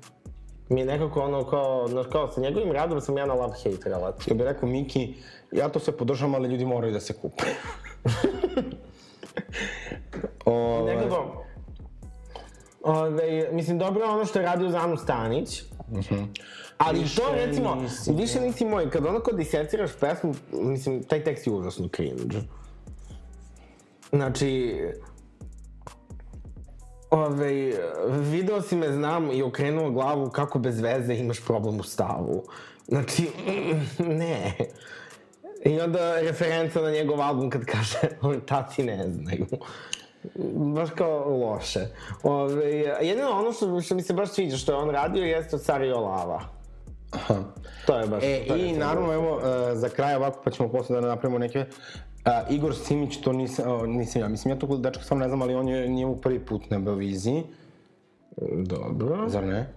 [0.69, 4.21] mi je nekako ono kao, znaš kao, sa njegovim radom sam ja na love-hate relaciju.
[4.21, 5.15] Što bi rekao Miki,
[5.51, 7.43] ja to sve podržam, ali ljudi moraju da se kupe.
[10.45, 10.95] Ove...
[10.95, 11.43] Nekako,
[12.83, 15.61] Ove, mislim, dobro je ono što je radio Zanu Stanić.
[15.89, 16.27] Mm -hmm.
[16.77, 21.23] Ali više to, recimo, nisi, više nisi moj, kad ono kod diseciraš pesmu, mislim, taj
[21.23, 22.37] tekst je užasno cringe.
[24.11, 24.75] Znači,
[27.09, 27.73] Ove,
[28.07, 32.43] video si me, znam, i okrenuo glavu kako bez veze imaš problem u stavu.
[32.87, 33.29] Znači,
[34.19, 34.53] ne.
[35.65, 37.99] I onda referenca na njegov album kad kaže,
[38.49, 39.45] taci ne znaju
[40.75, 41.87] baš kao loše.
[42.23, 45.63] Ove, jedino ono što, što mi se baš sviđa što je on radio jeste od
[45.63, 46.41] Sario Lava.
[47.11, 47.35] Aha.
[47.85, 48.23] To je baš...
[48.23, 49.43] E, i naravno, evo, uh,
[49.73, 51.59] za kraj ovako, pa ćemo posle da napravimo neke...
[51.59, 55.41] Uh, Igor Simić, to nisam, uh, nisam ja, mislim, ja to dečka stvarno ne znam,
[55.41, 57.43] ali on je, nije mu prvi put na Beoviziji.
[58.65, 59.29] Dobro.
[59.29, 59.73] Zar ne?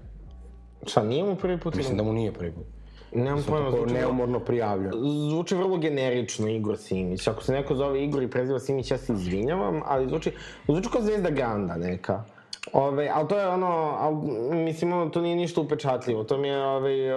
[0.86, 1.74] Šta, nije mu prvi put?
[1.74, 2.64] Mislim da mu nije prvi put.
[3.12, 4.90] Nemam pojma, zvuči neumorno prijavlja.
[5.30, 7.28] Zvuči vrlo generično Igor Simić.
[7.28, 10.32] Ako se neko zove Igor i preziva Simić, ja se izvinjavam, ali zvuči,
[10.68, 12.24] zvuči kao zvezda Ganda neka.
[12.72, 14.14] Ove, ali to je ono, al,
[14.54, 16.24] mislim, ono, to nije ništa upečatljivo.
[16.24, 17.14] To mi je, ove,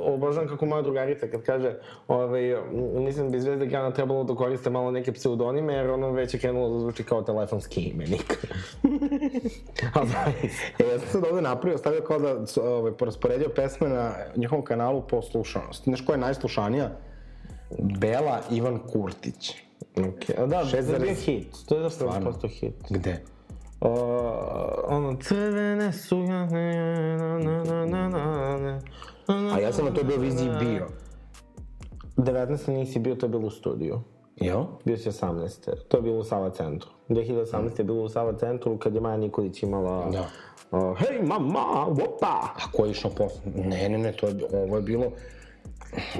[0.00, 1.74] obožavam kako moja drugarica kad kaže,
[2.08, 2.62] ove,
[2.94, 6.40] mislim da bi Zvezda Grana trebalo da koriste malo neke pseudonime, jer ono već je
[6.40, 8.46] krenulo da zvuči kao telefonski imenik.
[9.94, 10.10] ali
[10.78, 15.02] e, ja sam sad ovde napravio, stavio kao da ove, porasporedio pesme na njihovom kanalu
[15.08, 15.84] po slušanosti.
[15.84, 16.90] Znaš koja je najslušanija?
[17.78, 19.54] Bela Ivan Kurtić.
[19.96, 20.42] Okay.
[20.42, 21.56] A da, to je hit.
[21.68, 22.74] To je zapravo posto hit.
[22.90, 23.20] Gde?
[23.80, 23.90] Uh,
[24.86, 26.24] ono, crvene su
[29.52, 30.86] A ja sam na toj viziji bio.
[32.16, 32.70] 19.
[32.72, 34.00] nisi bio, to je bilo u studiju.
[34.36, 34.64] Jel?
[34.84, 35.70] Bio si 18.
[35.88, 36.90] To je bilo u Sava centru.
[37.08, 37.78] 2018.
[37.78, 40.10] je bilo u Sava centru kad je Maja Nikolić imala...
[40.10, 40.26] Da.
[40.78, 42.48] Uh, hej mama, opa!
[42.56, 43.40] A ko je išao posle?
[43.54, 45.04] Ne, ne, ne, to je, ovo je bilo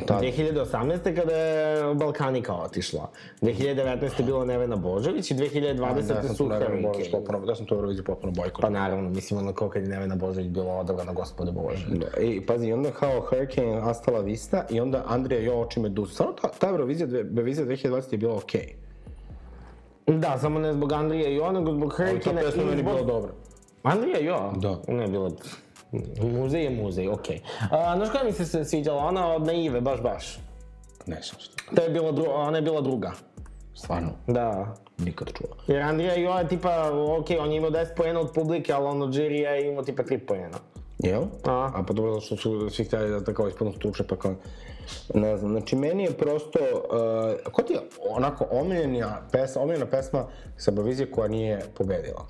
[0.07, 0.21] Da.
[0.21, 1.15] 2018.
[1.17, 3.11] kada je Balkanika otišla.
[3.41, 4.03] 2019.
[4.19, 6.07] je bilo Nevena Božović i 2020.
[6.07, 7.11] Da, da su Hurricane.
[7.13, 8.61] Potpuno, da sam to Euroviziju potpuno bojkot.
[8.61, 11.87] Pa naravno, mislim ono kao kad je Nevena Božović bilo odabrana gospode Bože.
[11.89, 16.15] Da, i pazi, onda kao Hurricane Astala Vista i onda Andrija Jo oči Medusa.
[16.15, 18.75] Samo ta, ta Eurovizija, Eurovizija 2020 je bila okej.
[20.07, 20.19] Okay.
[20.19, 22.41] Da, samo ne zbog Andrija Jo, nego zbog Hurricane.
[22.41, 23.33] Ali ta pesma meni bila dobra.
[23.83, 24.53] Andrija Jo?
[24.57, 24.79] Da.
[24.89, 25.31] Ne, bila
[26.23, 27.41] Muzej je muzej, okej.
[27.71, 27.97] Okay.
[27.97, 29.05] Znaš koja mi se sviđala?
[29.05, 30.39] Ona od naive, baš, baš.
[31.07, 31.75] Ne znam što.
[31.75, 33.13] To je bila, dru ona je bila druga.
[33.75, 34.75] Stvarno, Da.
[34.99, 35.57] nikad čuo.
[35.67, 39.03] Jer Andrija Jo je tipa, ok, on je imao 10 pojena od publike, ali on
[39.03, 40.59] od žirija je imao tipa 3 pojena.
[40.99, 41.23] Jel?
[41.45, 41.71] A.
[41.75, 44.35] A pa dobro, zato što su svi htjeli da tako ispadnu stručne, pa kao...
[45.15, 46.59] Ne znam, znači meni je prosto...
[47.45, 47.81] Uh, ko ti je
[48.11, 50.25] onako omiljena pesma, omiljena pesma
[50.57, 52.27] sa Eurovizije koja nije pobedila?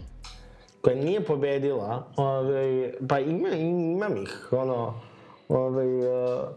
[0.81, 4.95] Koja nije pobedila, ovaj, pa ima, imam ih, ono,
[5.49, 6.49] ovaj, uh,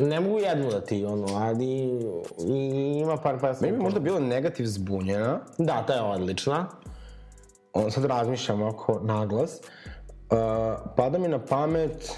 [0.00, 1.88] ne mogu jednu da ti, ono, ali
[2.96, 3.58] ima par pesma.
[3.60, 6.66] Meni bi možda bila negativ zbunjena, Da, ta je odlična.
[7.74, 9.60] on sad razmišljam oko naglas.
[10.30, 10.36] Uh,
[10.96, 12.12] pada mi na pamet,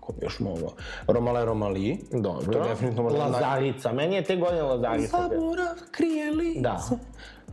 [0.00, 0.70] ko bi još mogao,
[1.06, 1.98] Romale Romali.
[2.12, 2.52] Dobro.
[2.52, 5.16] To je definitivno možda naj- Lazarica, meni je te godine Lazarica.
[5.18, 6.60] Zaborav krije lice.
[6.60, 6.80] Da.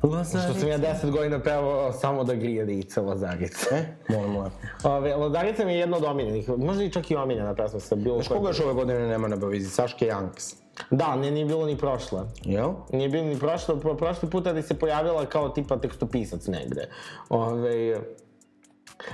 [0.03, 0.51] Lazarica.
[0.51, 3.75] Što sam ja 10 godina pevao samo da grije lice Lazarice.
[3.75, 4.55] E, molim lepo.
[4.83, 8.15] Ove, Lazarica mi je jedna od omiljenih, možda i čak i omiljena pesma sa bilo
[8.15, 9.69] Znaš koga još ove godine nema na Beoviziji?
[9.69, 10.55] Saške Janks.
[10.91, 12.21] Da, nije, nije bilo ni prošle.
[12.43, 12.71] Jel?
[12.91, 16.89] Nije bilo ni prošlo, pro, prošli puta da se pojavila kao tipa tekstopisac negde.
[17.29, 18.01] Ove,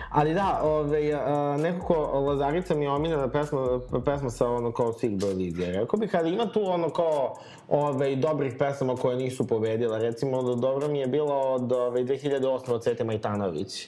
[0.09, 5.11] ali da, ove, a, nekako Lazarica mi je omiljena pesma, pesma sa ono kao svih
[5.11, 5.71] Beovizija.
[5.71, 7.35] Rekao bih, ali ima tu ono kao
[7.67, 9.99] ove, dobrih pesama koje nisu pobedile.
[9.99, 12.71] Recimo, dobro mi je bilo od ove, 2008.
[12.71, 13.87] od Svete Majtanović.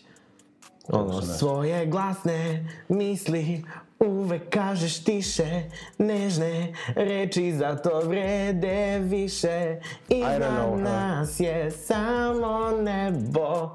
[0.88, 3.64] Ono, svoje glasne misli
[4.00, 5.64] uvek kažeš tiše,
[5.98, 9.80] nežne reči zato vrede više.
[10.10, 10.41] I her.
[10.78, 13.70] nas je samo nebo.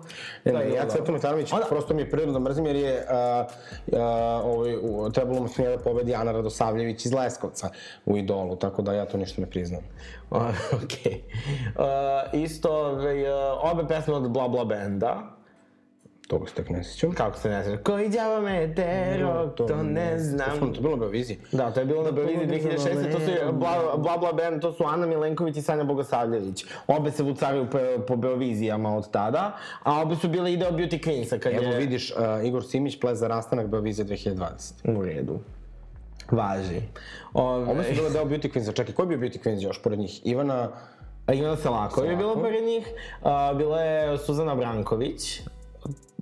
[0.45, 0.89] Ne, To ne, ja.
[0.89, 3.47] Cvetu Metanović, Ona- prosto mi je prirodno da mrzim jer je a,
[3.93, 4.03] a,
[4.45, 7.71] ovaj, u, trebalo mu smije da pobedi Ana Radosavljević iz Leskovca
[8.07, 9.83] u Idolu, tako da ja to ništa ne priznam.
[10.31, 10.39] O,
[10.85, 11.23] Okej.
[11.77, 13.39] Uh, isto, ove, uh,
[13.73, 15.40] obe pesme od Bla Bla Benda.
[16.31, 17.13] Toga se tek ne sjećam.
[17.13, 17.83] Kako se ne sjeća?
[17.83, 20.61] Koji đavo me tero, to ne znam.
[20.61, 21.39] To, to bilo na Beoviziji.
[21.53, 23.13] Da, to je bilo na Beoviziji 2006.
[23.13, 26.65] To su bla, bla Bla Band, to su Ana Milenković i Sanja Bogosavljević.
[26.87, 31.39] Obe se vucaraju po, po Beovizijama od tada, a obe su bile Ideo Beauty Queensa
[31.39, 31.79] kad Evo je...
[31.79, 34.97] vidiš, uh, Igor Simić, ples za rastanak Beovizije 2020.
[34.99, 35.39] U redu.
[36.31, 36.81] Važi.
[37.35, 38.77] Ove, Ove su bile deo Beauty Queensa.
[38.77, 40.21] Čekaj, ko je bio Beauty Queens još pored njih?
[40.25, 40.69] Ivana...
[41.35, 42.43] Ivana Selakov je bilo Selakov.
[42.43, 42.87] pored njih.
[43.23, 45.41] A, bila je Suzana Branković.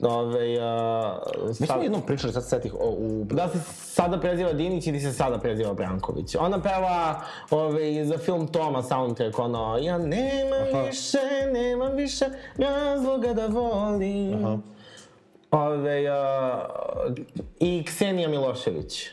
[0.02, 3.24] Ove, a, Mi sad- smo jednom pričali, sad se setih, o, u...
[3.24, 6.34] Da se sada preziva Dinić ili se sada preziva Branković.
[6.34, 10.82] Ona peva ove, za film Toma soundtrack, ono Ja nemam Aha.
[10.82, 11.18] više,
[11.52, 12.24] nemam više
[12.58, 14.44] razloga da volim.
[14.44, 14.58] Aha.
[15.50, 16.66] Ove, a,
[17.60, 19.08] I Ksenija Milošević.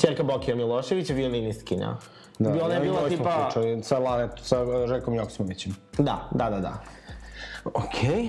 [0.00, 1.96] Čerka Bokija Milošević, violinistkinja.
[2.38, 3.48] Da, ona je bila tipa...
[3.48, 5.76] Pričali, sa, Lanet, sa Željkom Joksimovićem.
[5.98, 6.82] Da, da, da, da.
[7.64, 8.28] Okej.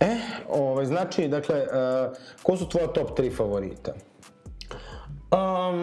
[0.00, 0.16] E,
[0.48, 3.92] ovaj, znači, dakle, uh, ko su tvoja top 3 favorita?
[5.30, 5.76] Um,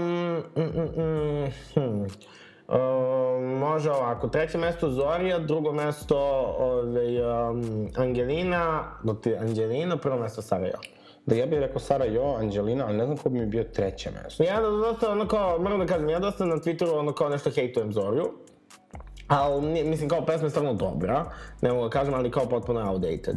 [0.55, 2.05] mm, mm, mm, hm.
[2.67, 6.17] Um, može ovako, treće mesto Zorija, drugo mesto
[6.59, 10.81] ove, um, Angelina, do ti Angelina, prvo mesto Sarajevo.
[11.25, 14.11] Da ja bih rekao Sara Jo, Anđelina, ali ne znam ko bi mi bio treće
[14.11, 14.43] mesto.
[14.43, 17.49] Ja da dosta ono kao, moram da kažem, ja dosta na Twitteru ono kao nešto
[17.49, 18.31] hejtujem Zoriju.
[19.27, 21.25] Ali, mislim, kao pesma je stvarno dobra,
[21.61, 23.35] ne mogu da kažem, ali kao potpuno je outdated.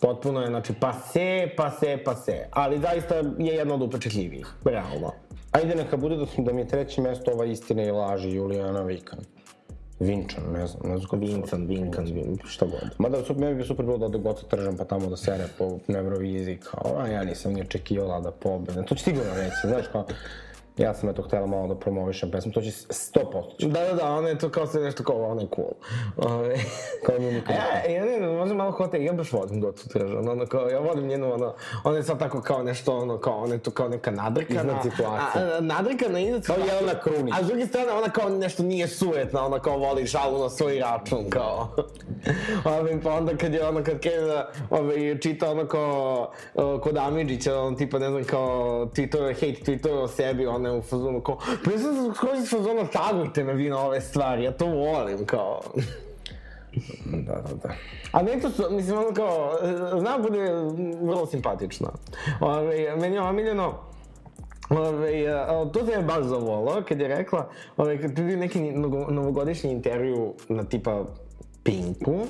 [0.00, 2.46] Potpuno je, znači, pase, pase, pase.
[2.50, 5.12] Ali zaista je jedna od upečetljivijih, realno.
[5.52, 9.18] Ajde neka bude da, da mi je treće mesto ova istine i laži Julijana Vikan.
[10.00, 11.32] Vinčan, ne znam, ne znam kako se.
[11.32, 12.90] Vincan, Vincan, Vin, šta god.
[12.98, 15.78] Mada su, meni bi super bilo da ode goca tržam pa tamo da sere po
[15.88, 18.82] Euroviziji kao, a ja nisam ni očekivala da pobede.
[18.82, 20.06] To će sigurno reći, znaš kao,
[20.76, 23.68] ja sam eto htjela malo da promovišem pesmu, to će 100% će.
[23.68, 25.72] Da, da, da, ona je to kao se nešto kao, ona je cool.
[26.16, 26.54] Ove,
[27.06, 30.46] Kao mi A ja, ja ne, možda malo hote, ja baš volim Gocu Tržan, ono
[30.46, 31.54] kao, ja volim njenu, ono,
[31.84, 34.60] ona je sad tako kao nešto, ono, kao, ona je tu kao neka nadrkana.
[34.60, 35.56] Iznad situacije.
[35.56, 36.76] A, nadrkana iznad Kao situacije.
[36.76, 37.34] Jelena Krunić.
[37.40, 40.78] A s druge strane, ona kao nešto nije sujetna, ona kao voli žalu na svoj
[40.78, 41.68] račun, kao.
[42.78, 46.30] Ove, pa onda kad je, ono, kad krene da, ove, čita ono kao,
[46.82, 50.82] kod Amidžića, on tipa, ne znam, kao, tweetove, hate tweetove o sebi, ona je u
[50.82, 54.52] fazonu kao, pa ja sam skroz iz fazona, tagujte me vi na ove stvari, ja
[54.52, 55.60] to volim, kao.
[57.04, 57.74] Da, da, da.
[58.12, 59.58] A ne to su, mislim, ono kao,
[60.00, 60.52] znam bude
[61.02, 61.88] vrlo simpatična.
[62.40, 63.74] Ove, meni je omiljeno,
[64.70, 68.72] Ove, e, to se je baš zavolo, kad je rekla, ove, kad je bio neki
[69.08, 71.04] novogodišnji intervju na tipa
[71.62, 72.26] Pinku,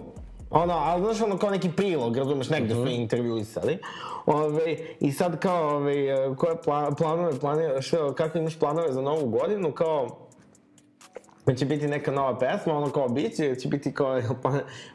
[0.51, 3.79] ono, ali znaš ono kao neki prilog, razumeš, negde su intervjuisali.
[4.27, 5.95] Ove, I sad kao, ove,
[6.37, 10.25] koje pla, planove, planira, što, kakve imaš planove za novu godinu, kao,
[11.47, 14.53] da će biti neka nova pesma, ono kao bit će, biti kao, pa,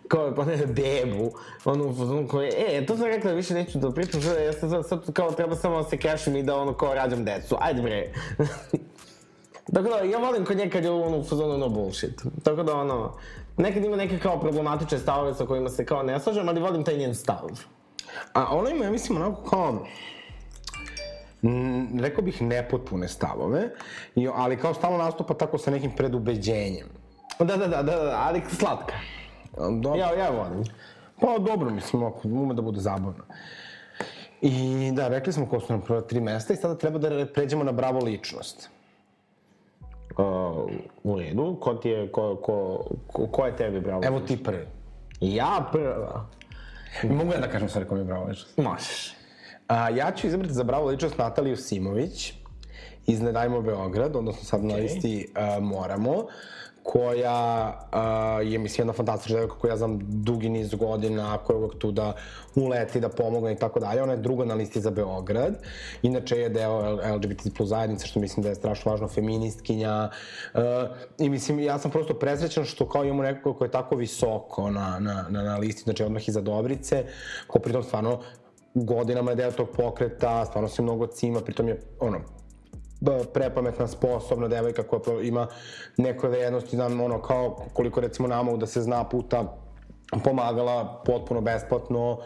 [0.07, 1.31] kao pa ne, bebu,
[1.65, 4.87] ono u fazonu kao, e, to sam rekla, više neću da pričam, sad, ja sad,
[4.87, 8.11] sad kao treba samo da se kešim i da ono kao rađam decu, ajde bre.
[9.73, 12.21] Tako da, ja volim kod nje kad je ono u fazonu no bullshit.
[12.43, 13.13] Tako da, ono,
[13.60, 16.97] nekad ima neke kao problematične stavove sa kojima se kao ne slažem, ali volim taj
[16.97, 17.49] njen stav.
[18.34, 19.86] A ona ima, ja mislim, onako kao...
[21.43, 23.70] m, rekao bih nepotpune stavove,
[24.36, 26.88] ali kao stalno nastupa tako sa nekim predubeđenjem.
[27.39, 28.93] Da, da, da, da, da, ali slatka.
[29.57, 29.99] Dobro.
[29.99, 30.64] Ja, ja volim.
[31.22, 33.24] Pa dobro, mislim, ako ume da bude zabavno.
[34.41, 37.34] I da, rekli smo ko su nam prva tri mesta i sada treba da re-
[37.34, 38.70] pređemo na bravo ličnost.
[40.20, 40.70] Uh,
[41.03, 44.01] u redu, ko ti je, ko, ko, ko, ko je tebi bravo?
[44.05, 44.65] Evo ti prvi.
[45.22, 46.26] Ja prva.
[47.03, 48.57] Mogu ja da kažem stvari ko mi je bravo ličnost?
[48.57, 49.13] Možeš.
[49.67, 52.34] A, ja ću izabrati za bravo ličnost Nataliju Simović
[53.07, 56.26] iz Ne dajmo Beograd, odnosno sad na listi uh, Moramo,
[56.84, 61.59] koja uh, je, mislim, jedna fantastična devojka koju ja znam dugi niz godina, koja je
[61.59, 62.13] uvek tu da
[62.55, 64.03] uleti, da pomogne i tako dalje.
[64.03, 65.53] Ona je druga na listi za Beograd.
[66.01, 70.09] Inače je deo LGBT plus zajednice, što mislim da je strašno važno, feministkinja.
[70.53, 70.61] Uh,
[71.17, 74.99] I mislim, ja sam prosto presrećan što kao imamo nekoga ko je tako visoko na,
[74.99, 77.05] na, na, na listi, znači odmah iza Dobrice,
[77.47, 78.19] ko pritom stvarno
[78.73, 82.19] godinama je deo tog pokreta, stvarno se mnogo cima, pritom je, ono,
[83.33, 85.47] prepametna, sposobna devojka koja ima
[85.97, 89.57] neke vrednosti, znam, ono, kao koliko recimo nama da se zna puta
[90.23, 92.19] pomagala potpuno besplatno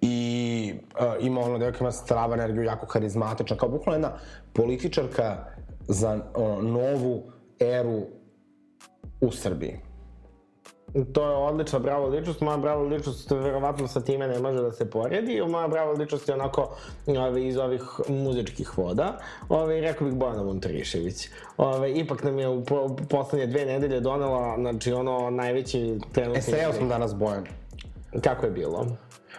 [0.00, 4.18] i uh, ima ono, devojka ima strava energiju, jako karizmatična, kao bukvalno jedna
[4.52, 5.36] političarka
[5.88, 7.22] za ono, novu
[7.58, 8.02] eru
[9.20, 9.80] u Srbiji.
[11.12, 14.90] To je odlična bravo ličnost, moja bravo ličnost verovatno sa time ne može da se
[14.90, 16.76] poredi, moja bravo ličnost je onako
[17.06, 19.18] ove, iz ovih muzičkih voda,
[19.48, 21.28] ove, rekao bih Bojana Vuntarišević.
[21.56, 26.38] Ove, ipak nam je u po, poslednje dve nedelje donela, znači ono najveći trenutni...
[26.38, 27.44] E, sreo sam danas Bojan.
[28.22, 28.86] Kako je bilo?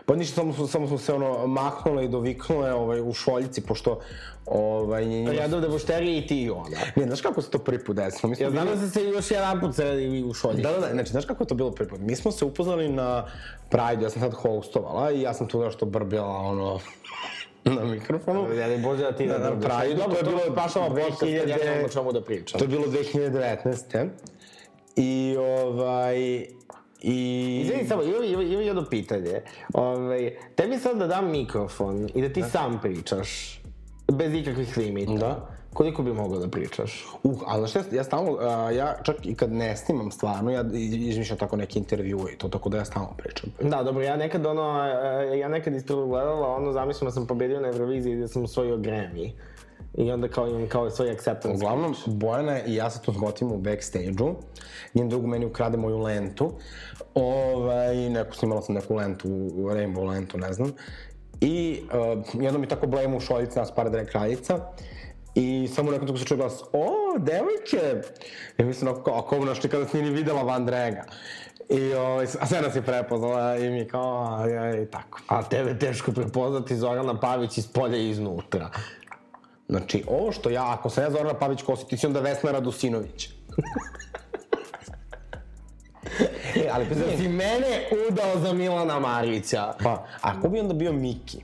[0.05, 3.99] Pa ništa, samo, samo smo se ono mahnule i doviknule ovaj, u šoljici, pošto
[4.45, 5.33] ovaj, njima...
[5.33, 6.77] Ja da Bošterija i ti i ona.
[6.95, 8.29] Ne, znaš kako se to prvi put desilo?
[8.29, 10.61] Mi Ja znam bili- da ste se još jedan put sreli u šolji.
[10.61, 11.99] Da, da, da, znači, znaš kako je to bilo prvi put?
[11.99, 13.25] Mi smo se upoznali na
[13.69, 16.79] Pride, ja sam sad hostovala i ja sam tu nešto brbjala, ono,
[17.65, 18.53] na mikrofonu.
[18.53, 21.47] Ja ne bože da ti Da, da, da, Dobro, to je bilo pašava podcast, 2000
[21.47, 22.59] ja nemam o čemu da pričam.
[22.59, 24.07] To je bilo 2019.
[24.95, 26.45] I, ovaj,
[27.05, 27.61] i...
[27.61, 29.41] Izvini, samo, imam, imam, imam jedno pitanje.
[29.73, 33.61] Ove, tebi sad da dam mikrofon i da ti sam pričaš,
[34.11, 35.13] bez ikakvih limita.
[35.13, 35.49] Da.
[35.73, 37.05] Koliko bi mogao da pričaš?
[37.23, 38.39] Uh, ali znaš, šta, ja stalno, uh,
[38.75, 42.69] ja čak i kad ne snimam stvarno, ja izmišljam tako neke intervjue i to, tako
[42.69, 43.49] da ja stalno pričam.
[43.61, 47.61] Da, dobro, ja nekad ono, e, ja nekad ispred gledala, ono, zamišljam da sam pobedio
[47.61, 49.31] na Euroviziji gde sam osvojio Grammy.
[49.97, 51.55] I onda kao imam kao svoj acceptance.
[51.55, 54.35] Uglavnom, Bojana i ja se tu zgotimo u backstage-u.
[54.93, 56.51] Njen drug meni ukrade moju lentu.
[57.13, 60.71] Ovaj, neku, snimala sam neku lentu, rainbow lentu, ne znam.
[61.41, 64.59] I uh, jedno mi tako blejemo u šoljici nas par dre kraljica.
[65.35, 68.09] I samo nekako tako se čuje glas, o, devojke!
[68.57, 71.03] I mislim, kao, ako ovo naš nikada si ni videla Van Drega.
[71.69, 75.19] I, ovaj, a sve nas je prepoznala i mi kao, a, ja, i tako.
[75.27, 78.69] A tebe teško prepoznati Zorana Pavić iz polja i iznutra.
[79.69, 83.29] Znači, ovo što ja, ako sam ja Zorana Pavić Kosi, ti si onda Vesna Radusinović.
[86.55, 87.67] e, ali Da priznam, si mene
[88.09, 89.73] udao za Milana Marića.
[89.83, 91.37] pa, ako bi onda bio Miki,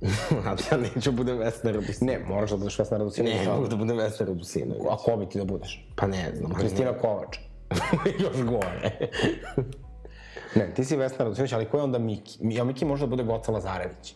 [0.72, 2.00] ja neću budem Vesna Radusinović.
[2.20, 3.36] ne, moraš da budeš Vesna Radusinović.
[3.36, 4.82] Ne, mogu da budem Vesna Radusinović.
[4.90, 5.86] A ko bi ti da budeš?
[5.96, 6.54] Pa ne znam.
[6.54, 7.38] Kristina Kovač.
[8.24, 8.98] Još gore.
[10.54, 12.38] Ne, ti si Vesna Radusinović, ali ko je onda Miki?
[12.40, 14.14] Mi- Ja, Miki može da bude Goca Lazarević.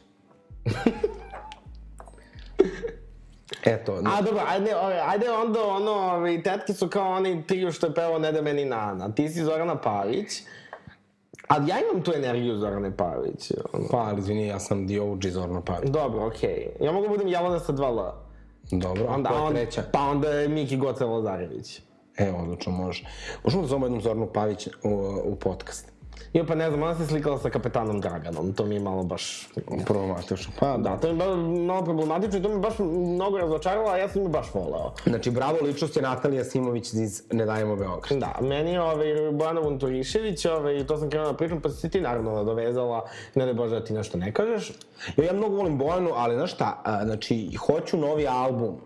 [3.65, 7.87] Eto, A dobro, ajde, ove, ajde onda ono, ove, tetke su kao onaj trio što
[7.87, 9.15] je pevao Ne da meni Nana.
[9.15, 10.43] Ti si Zorana Pavić.
[11.49, 13.53] Ali ja imam tu energiju Zorane Pavić.
[13.73, 13.89] Ono.
[13.91, 15.91] pa, ali izvini, ja sam OG Zorana Pavić.
[15.91, 16.69] Dobro, okej.
[16.81, 17.99] Ja mogu budem Jelena sa dva L.
[18.71, 19.83] Dobro, a Onda, je on, treća?
[19.93, 21.81] pa onda je Miki Goce Lazarević.
[22.17, 23.05] E, odlično, može.
[23.45, 24.71] Možemo da zovemo jednom Zoranu Pavić u,
[25.25, 25.92] u podcast.
[26.33, 29.49] Jo, pa ne znam, ona se slikala sa kapetanom Draganom, to mi je malo baš...
[29.87, 30.53] Problematično.
[30.61, 30.77] Pa, da.
[30.77, 34.09] Da, to mi je ba- malo problematično i to mi baš mnogo razočaralo, a ja
[34.09, 34.93] sam mi baš voleo.
[35.07, 38.19] Znači, bravo ličnost je Natalija Simović iz Ne dajemo Beograd.
[38.19, 42.01] Da, meni je ovaj, Bojana Vunturišević, ovaj, to sam krenula da pričam, pa si ti
[42.01, 43.05] naravno nadovezala,
[43.35, 44.73] ne da Bože da ti nešto ne kažeš.
[45.17, 48.77] Ja, ja mnogo volim Bojanu, ali znaš šta, znači, hoću novi album.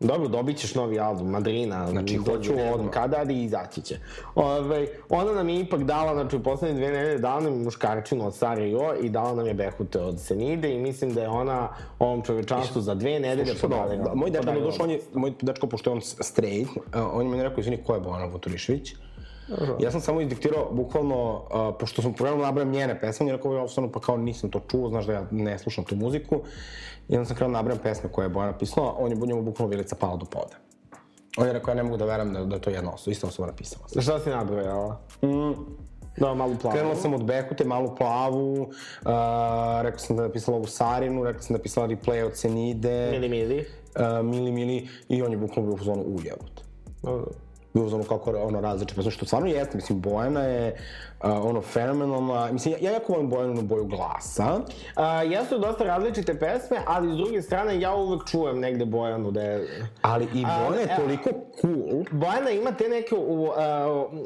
[0.00, 1.90] Dobro, dobit ćeš novi album, Madrina.
[1.90, 2.90] Znači, hoću odmah.
[2.92, 3.98] Kada, ali izaći će.
[4.34, 8.26] Ove, ona nam je ipak dala, znači u poslednje dve nedelje dala nam je muškarčinu
[8.26, 11.68] od Sare Jo i dala nam je Behute od Senide i mislim da je ona
[11.98, 14.14] ovom čovečanstvu za dve nedelje Sad, da, podarila.
[14.14, 16.70] moj dečko, došao, on je, moj dečko, pošto je on straight,
[17.12, 18.30] on je meni rekao, izvini, ko je Bojana
[19.80, 23.68] Ja sam samo izdiktirao, bukvalno, uh, pošto sam pogledao nabrajam njene pesme, je rekao ovo
[23.68, 26.40] stvarno, pa kao nisam to čuo, znaš da ja ne slušam tu muziku.
[27.08, 29.96] I onda sam krenuo nabrajam pesme koje je Bojana napisala, on je njemu bukvalno vilica
[29.96, 30.56] pala do poda.
[31.36, 33.26] On je rekao, ja ne mogu da veram da, da je to jedna osoba, ista
[33.26, 33.84] osoba napisala.
[34.00, 35.00] Šta si nabrojala?
[35.22, 35.52] Mm.
[36.16, 36.74] Da, malu plavu.
[36.74, 38.68] Krenula sam od Bekute, malu plavu, uh,
[39.82, 43.10] rekao sam da je napisala ovu Sarinu, rekao sam da je napisala replay od Senide.
[43.10, 43.66] Mili, mili.
[43.96, 46.60] Uh, mili, mili, i on je bukvalno bio u zonu ujevot.
[47.02, 47.26] Dobro.
[47.76, 50.76] Bio u zonu kako ono različite, pa što stvarno jeste, mislim, Bojana je
[51.22, 54.54] uh, ono fenomenalna, mislim, ja, ja jako volim Bojanu boju glasa.
[54.54, 59.42] Uh, jesu dosta različite pesme, ali s druge strane ja uvek čujem negde Bojanu da
[59.42, 59.68] je...
[60.02, 62.04] Ali i Bojana je A, toliko cool.
[62.10, 63.52] Bojana ima te neke u, uh,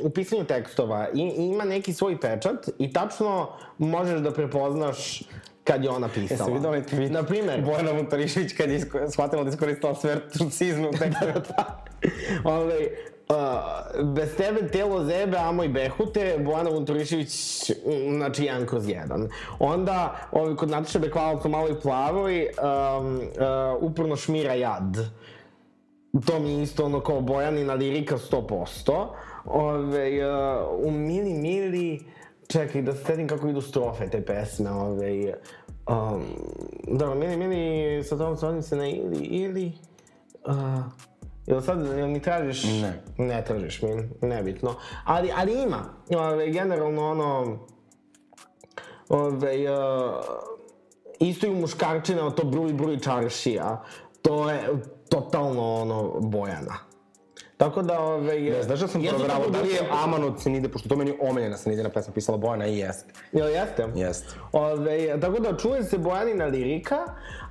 [0.03, 3.49] u pisanju tekstova, I, ima neki svoj pečat i tačno
[3.79, 5.23] možeš da prepoznaš
[5.65, 6.41] kad je ona pisala.
[6.41, 7.11] Jesi vidio onaj tweet?
[7.11, 7.63] Na primer.
[7.63, 8.81] Bojana Montarišević kad je
[9.13, 11.53] shvatila da iskoristila sve turcizme u tekstu.
[12.45, 12.89] Ovaj,
[13.31, 17.31] uh, bez tebe telo zebe, a moj behute, Bojana Vunturišević,
[18.17, 19.29] znači jedan kroz jedan.
[19.59, 23.23] Onda, ovaj, kod Nataše Bekvalac u maloj plavoj, um, uh,
[23.81, 24.97] uporno šmira jad.
[26.27, 29.07] To mi je isto ono kao Bojanina lirika 100%.
[29.45, 32.01] Ove, uh, u Mili Mili,
[32.49, 35.35] čekaj da se kako idu strofe te pesme, ove,
[35.89, 36.23] um,
[36.99, 39.73] dobro, Mili Mili sa tom se se na ili, ili,
[40.47, 40.55] uh,
[41.51, 42.65] Jel sad, jel mi tražiš?
[42.65, 43.03] Ne.
[43.19, 44.75] Ne tražiš mi, nebitno.
[45.05, 45.83] Ali, ali ima,
[46.17, 47.59] ove, generalno ono,
[49.09, 50.15] ove, uh,
[51.19, 53.83] isto i u muškarčina, to bruj bruj čaršija,
[54.23, 54.61] to je
[55.09, 56.91] totalno ono Bojana.
[57.57, 58.41] Tako da, ove...
[58.41, 61.19] Ne, znaš da sam to da li je produkt- Aman od Senide, pošto to meni
[61.21, 63.13] omiljena Senidina pesma pisala Bojana i jeste.
[63.33, 63.89] Jel jeste?
[63.95, 64.35] Jeste.
[64.53, 66.99] Ove, tako da čuje se Bojanina lirika,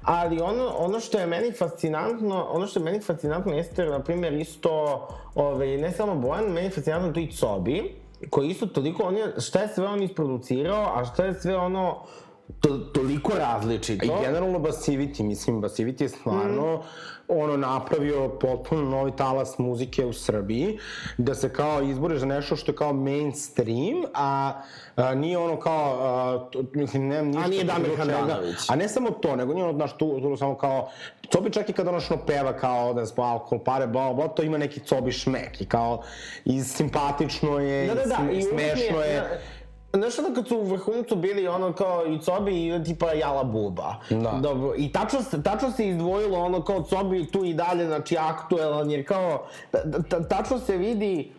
[0.09, 4.33] ali ono, ono što je meni fascinantno, ono što je meni fascinantno jeste, na primjer,
[4.33, 7.95] isto, ove, ne samo Bojan, meni je fascinantno to i Cobi,
[8.29, 11.97] koji isto toliko, on je, šta je sve on isproducirao, a šta je sve ono,
[12.59, 14.05] to, toliko različito.
[14.05, 16.81] I generalno Basiviti, mislim, Basiviti je stvarno mm.
[17.27, 20.77] ono napravio potpuno novi talas muzike u Srbiji,
[21.17, 24.61] da se kao izboriš za nešto što je kao mainstream, a,
[24.95, 27.47] a nije ono kao, a, to, mislim, nemam ništa...
[27.47, 27.97] nije Damir.
[27.97, 28.69] Handanović.
[28.69, 30.89] A ne samo to, nego nije ono, znaš, tu, tu samo kao,
[31.31, 34.43] Cobi čak i kad ono što peva kao da smo alkohol, pare, bla, bla, to
[34.43, 36.03] ima neki Cobi šmek i kao,
[36.45, 39.41] i simpatično je, Da, da, da, i, i uvek smešno je.
[39.93, 43.95] Znaš ono kad su u vrhuncu bili ono kao i Cobi i tipa Jala Buba.
[44.09, 44.39] Da.
[44.41, 49.07] Dobro, i tačno, tačno se izdvojilo ono kao Cobi tu i dalje, znači aktuelan, jer
[49.07, 49.79] kao, ta,
[50.09, 51.31] ta, tačno se vidi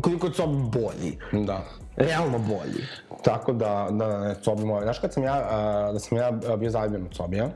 [0.00, 1.18] koliko je Cobi bolji.
[1.46, 1.60] Da.
[1.96, 2.84] Realno bolji.
[3.24, 4.82] Tako da, da, ne, Cobi moj.
[4.82, 5.40] Znaš kad sam ja,
[5.92, 7.48] da sam ja bio zaljubljen od Cobija,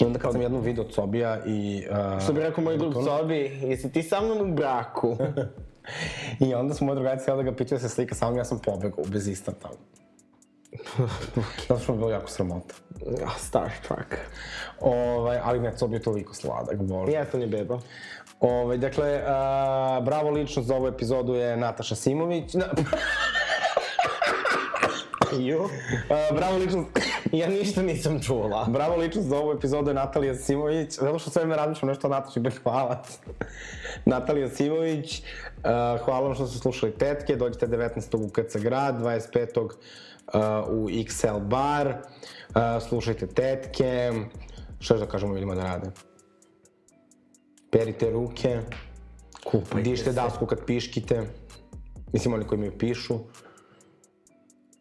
[0.00, 1.86] i onda kad sam jednom video Cobija i...
[1.90, 5.16] A, Što bi rekao moj drug Cobi, jesi ti sa mnom u braku?
[6.48, 8.44] I onda su moji drugarici htjeli da ga pitaju da se slika sa mnom, ja
[8.44, 9.68] sam pobegao bez istata.
[11.68, 12.74] Zato što mi je bilo jako sramota.
[13.38, 14.20] Star Trek.
[14.80, 17.12] Ovaj, ali ne, Cobi je toliko sladak, bože.
[17.12, 17.78] Jeste on je beba.
[18.40, 22.54] Ovaj, dakle, a, bravo ličnost za ovu epizodu je Nataša Simović.
[22.54, 22.64] Na,
[25.38, 25.68] Jo.
[26.10, 26.88] a, bravo ličnost...
[27.32, 28.66] Ja ništa nisam čula.
[28.68, 32.10] Bravo ličnost za ovu epizodu je Natalija Simović, zato što sve vreme razmišljam nešto o
[32.10, 33.18] Nataši Bekvalac.
[34.04, 35.24] Natalija Simović, uh,
[36.04, 38.16] hvala vam što ste slušali Tetke, dođite 19.
[38.16, 39.60] u KC Grad, 25.
[39.62, 39.70] Uh,
[40.68, 44.12] u XL Bar, uh, slušajte Tetke,
[44.80, 45.90] što još da kažemo ljudima da rade?
[47.70, 48.60] Perite ruke,
[49.44, 50.12] Kupajte dište se.
[50.12, 51.22] dasku kad piškite,
[52.12, 53.18] mislim oni koji mi pišu.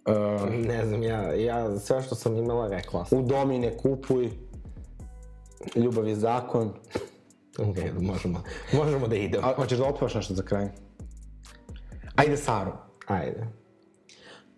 [0.08, 3.20] Uh, Ne znam, ja, ja sve što sam imala rekla sam.
[3.20, 4.30] u domi ne kupuj,
[5.76, 6.74] ljubav je zakon.
[7.60, 8.44] Ok, možemo,
[8.74, 9.48] možemo da idemo.
[9.48, 10.68] A, hoćeš da otpevaš nešto za kraj?
[12.16, 12.72] Ajde, Saru.
[13.08, 13.48] Ajde.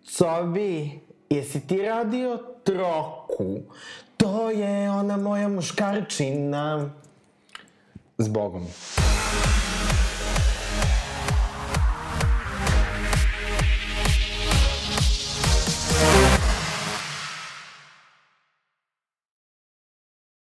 [0.04, 3.58] Cobi, jesi ti radio troku?
[4.16, 6.90] To je ona moja muškarčina.
[8.18, 8.66] S Bogom.